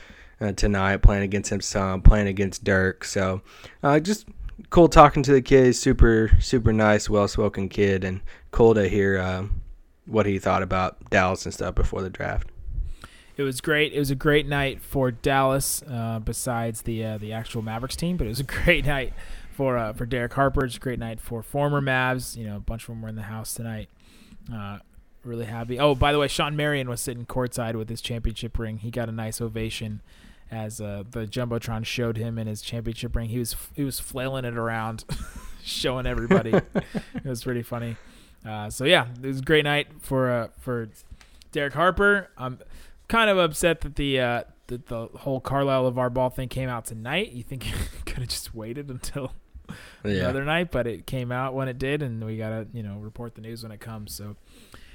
[0.45, 3.05] uh, tonight, playing against him some, playing against Dirk.
[3.05, 3.43] So
[3.83, 4.27] uh, just
[4.71, 5.75] cool talking to the kid.
[5.75, 8.21] Super super nice, well spoken kid, and
[8.51, 9.19] cool to hear.
[9.19, 9.45] Uh,
[10.07, 12.49] what he thought about Dallas and stuff before the draft.
[13.37, 13.93] It was great.
[13.93, 15.83] It was a great night for Dallas.
[15.83, 19.13] Uh, besides the uh, the actual Mavericks team, but it was a great night
[19.53, 20.65] for uh, for Derek Harper.
[20.65, 22.37] It's a great night for former Mavs.
[22.37, 23.89] You know, a bunch of them were in the house tonight.
[24.53, 24.79] Uh,
[25.25, 25.81] really happy.
[25.81, 28.79] Oh, by the way, Shawn Marion was sitting courtside with his championship ring.
[28.79, 30.01] He got a nice ovation
[30.51, 33.29] as uh, the jumbotron showed him in his championship ring.
[33.29, 35.05] He was he was flailing it around,
[35.65, 36.53] showing everybody.
[36.53, 37.97] it was pretty funny.
[38.47, 40.89] Uh, so yeah, it was a great night for uh, for
[41.53, 42.29] Derek Harper.
[42.37, 42.59] I'm
[43.09, 46.85] kind of upset that the uh, that the whole Carlisle LaVar ball thing came out
[46.85, 47.33] tonight.
[47.33, 49.33] You think you could have just waited until
[50.03, 50.29] the Yeah.
[50.29, 53.35] other night, but it came out when it did, and we gotta you know report
[53.35, 54.15] the news when it comes.
[54.15, 54.37] So,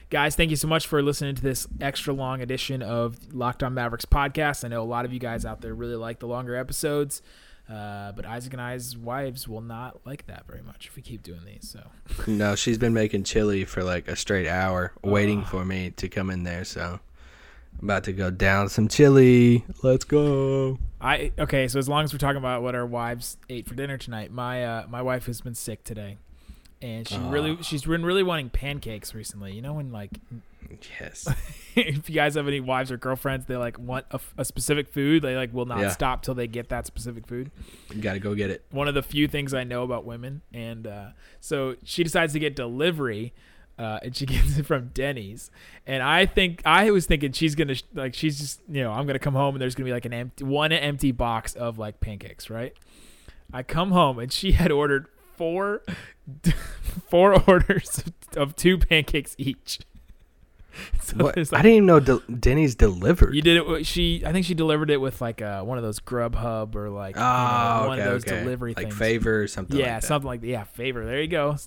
[0.09, 3.73] guys, thank you so much for listening to this extra long edition of Locked On
[3.73, 4.65] Mavericks podcast.
[4.65, 7.21] I know a lot of you guys out there really like the longer episodes.
[7.69, 11.21] Uh, but Isaac and I's wives will not like that very much if we keep
[11.21, 11.69] doing these.
[11.69, 11.83] So
[12.27, 16.31] No, she's been making chili for like a straight hour, waiting for me to come
[16.31, 16.65] in there.
[16.65, 16.99] So
[17.79, 19.65] I'm about to go down some chili.
[19.83, 20.79] Let's go.
[20.99, 21.67] I okay.
[21.67, 24.65] So as long as we're talking about what our wives ate for dinner tonight, my
[24.65, 26.17] uh, my wife has been sick today,
[26.81, 29.53] and she really she's been really wanting pancakes recently.
[29.53, 30.11] You know when like
[30.99, 31.27] Yes.
[31.75, 34.05] if you guys have any wives or girlfriends, they like want
[34.37, 35.23] a specific food.
[35.23, 35.89] They like will not Yeah.
[35.89, 37.49] stop till they get that specific food.
[37.93, 38.63] You Got to go get it.
[38.69, 41.05] One of the few things I know about women, and uh,
[41.39, 43.33] so she decides to get delivery.
[43.79, 45.49] Uh, and she gets it from Denny's,
[45.87, 49.19] and I think I was thinking she's gonna like she's just you know I'm gonna
[49.19, 52.49] come home and there's gonna be like an empty one empty box of like pancakes,
[52.49, 52.73] right?
[53.53, 55.07] I come home and she had ordered
[55.39, 55.81] four
[57.09, 58.03] four orders
[58.35, 59.79] of, two pancakes each.
[61.01, 61.37] So What?
[61.37, 63.33] I didn't even know del- Denny's delivered.
[63.35, 63.67] you did it.
[63.67, 66.89] with- She, I think she delivered it with like uh, one of those Grubhub or
[66.89, 67.27] like you know,
[67.83, 68.43] Oh, one okay, of those okay.
[68.43, 68.97] delivery like things.
[68.97, 69.77] favor or something.
[69.77, 70.07] yeah, like that.
[70.07, 70.47] something like that.
[70.47, 71.03] Yeah, favor.
[71.05, 71.57] There you go,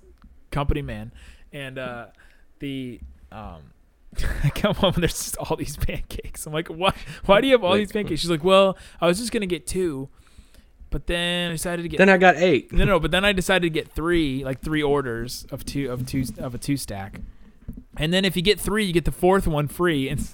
[0.51, 1.13] company man.
[1.53, 2.07] And uh,
[2.61, 3.01] the
[3.33, 3.73] um,
[4.45, 6.47] I come home and there's just all these pancakes.
[6.47, 6.95] I'm like, why?
[7.27, 8.21] Why do you have all Like- these pancakes?
[8.21, 10.09] She's like, well, I was just gonna get two,
[10.93, 12.73] but then I decided to get Then I got eight.
[12.73, 16.07] no, no, but then I decided to get three, like three orders of two of
[16.07, 17.21] two of a two stack,
[17.97, 20.09] and then if you get three, you get the fourth one free.
[20.09, 20.21] And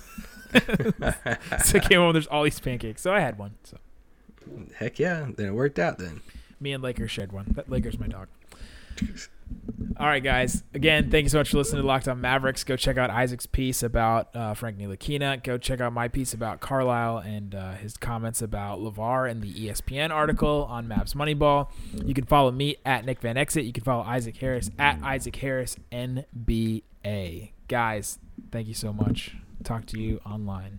[1.63, 3.03] so I came home, there's all these pancakes.
[3.03, 3.55] So I had one.
[3.65, 3.79] So
[4.77, 5.27] Heck yeah.
[5.37, 6.21] Then it worked out then.
[6.61, 7.47] me and Laker shared one.
[7.55, 8.29] That Lakers my dog.
[10.01, 10.63] All right, guys.
[10.75, 12.63] Again, thank you so much for listening to Locked On Mavericks.
[12.63, 15.43] Go check out Isaac's piece about uh, Frank Ntilikina.
[15.43, 19.53] Go check out my piece about Carlisle and uh, his comments about LaVar and the
[19.53, 21.69] ESPN article on Mavs Moneyball.
[22.05, 23.65] You can follow me at Nick Van Exit.
[23.65, 27.51] You can follow Isaac Harris at Isaac Harris NBA.
[27.67, 28.21] Guys,
[28.53, 29.35] thank you so much.
[29.65, 30.79] Talk to you online.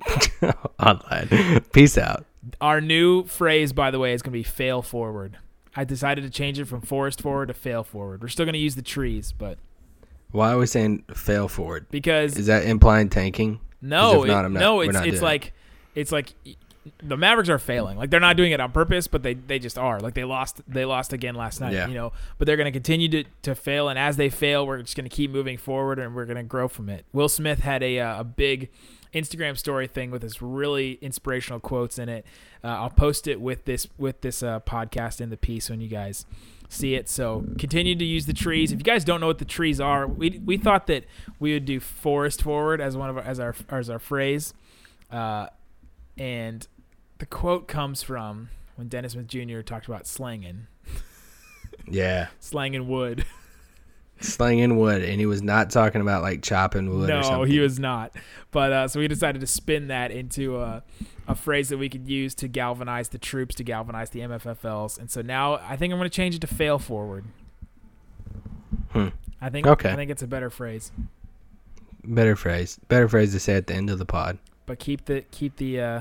[0.78, 1.60] Online.
[1.72, 2.26] Peace out.
[2.60, 5.38] Our new phrase, by the way, is going to be fail forward.
[5.74, 8.22] I decided to change it from forest forward to fail forward.
[8.22, 9.58] We're still going to use the trees, but
[10.30, 11.86] Why are we saying fail forward?
[11.90, 13.60] because Is that implying tanking?
[13.80, 15.22] no, not, I'm not- no, it's it's it.
[15.22, 15.52] like
[15.94, 16.34] it's like
[17.02, 17.96] the Mavericks are failing.
[17.96, 20.00] Like they're not doing it on purpose, but they they just are.
[20.00, 21.86] Like they lost they lost again last night, Yeah.
[21.88, 22.12] you know.
[22.38, 25.08] But they're going to continue to to fail and as they fail, we're just going
[25.08, 27.04] to keep moving forward and we're going to grow from it.
[27.12, 28.68] Will Smith had a uh, a big
[29.14, 32.24] Instagram story thing with this really inspirational quotes in it.
[32.64, 35.88] Uh, I'll post it with this with this uh, podcast in the piece when you
[35.88, 36.24] guys
[36.68, 37.08] see it.
[37.08, 38.72] So continue to use the trees.
[38.72, 41.04] If you guys don't know what the trees are, we we thought that
[41.38, 44.54] we would do forest forward as one of our, as our as our phrase,
[45.10, 45.48] uh,
[46.16, 46.66] and
[47.18, 49.60] the quote comes from when Dennis Smith Jr.
[49.60, 50.66] talked about slanging
[51.86, 52.28] Yeah.
[52.40, 53.24] slanging wood.
[54.22, 55.02] Slinging wood.
[55.02, 58.14] And he was not talking about like chopping wood or no, he was not.
[58.50, 60.82] But uh, so we decided to spin that into a,
[61.26, 64.98] a phrase that we could use to galvanize the troops, to galvanize the MFFLs.
[64.98, 67.24] And so now I think I'm going to change it to fail forward.
[68.90, 69.08] Hmm.
[69.40, 69.90] I think Okay.
[69.90, 70.92] I think it's a better phrase.
[72.04, 72.78] Better phrase.
[72.88, 74.38] Better phrase to say at the end of the pod.
[74.66, 76.00] But keep the keep the uh,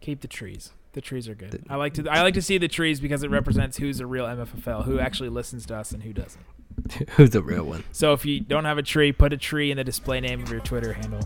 [0.00, 0.72] keep the trees.
[0.92, 1.64] The trees are good.
[1.70, 4.26] I like to I like to see the trees because it represents who's a real
[4.26, 6.44] MFFL, who actually listens to us and who doesn't.
[7.16, 7.84] Who's the real one?
[7.92, 10.50] So if you don't have a tree, put a tree in the display name of
[10.50, 11.20] your Twitter handle.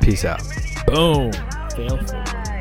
[0.00, 0.42] Peace out.
[0.86, 1.32] Boom.
[1.76, 2.51] Fail forward.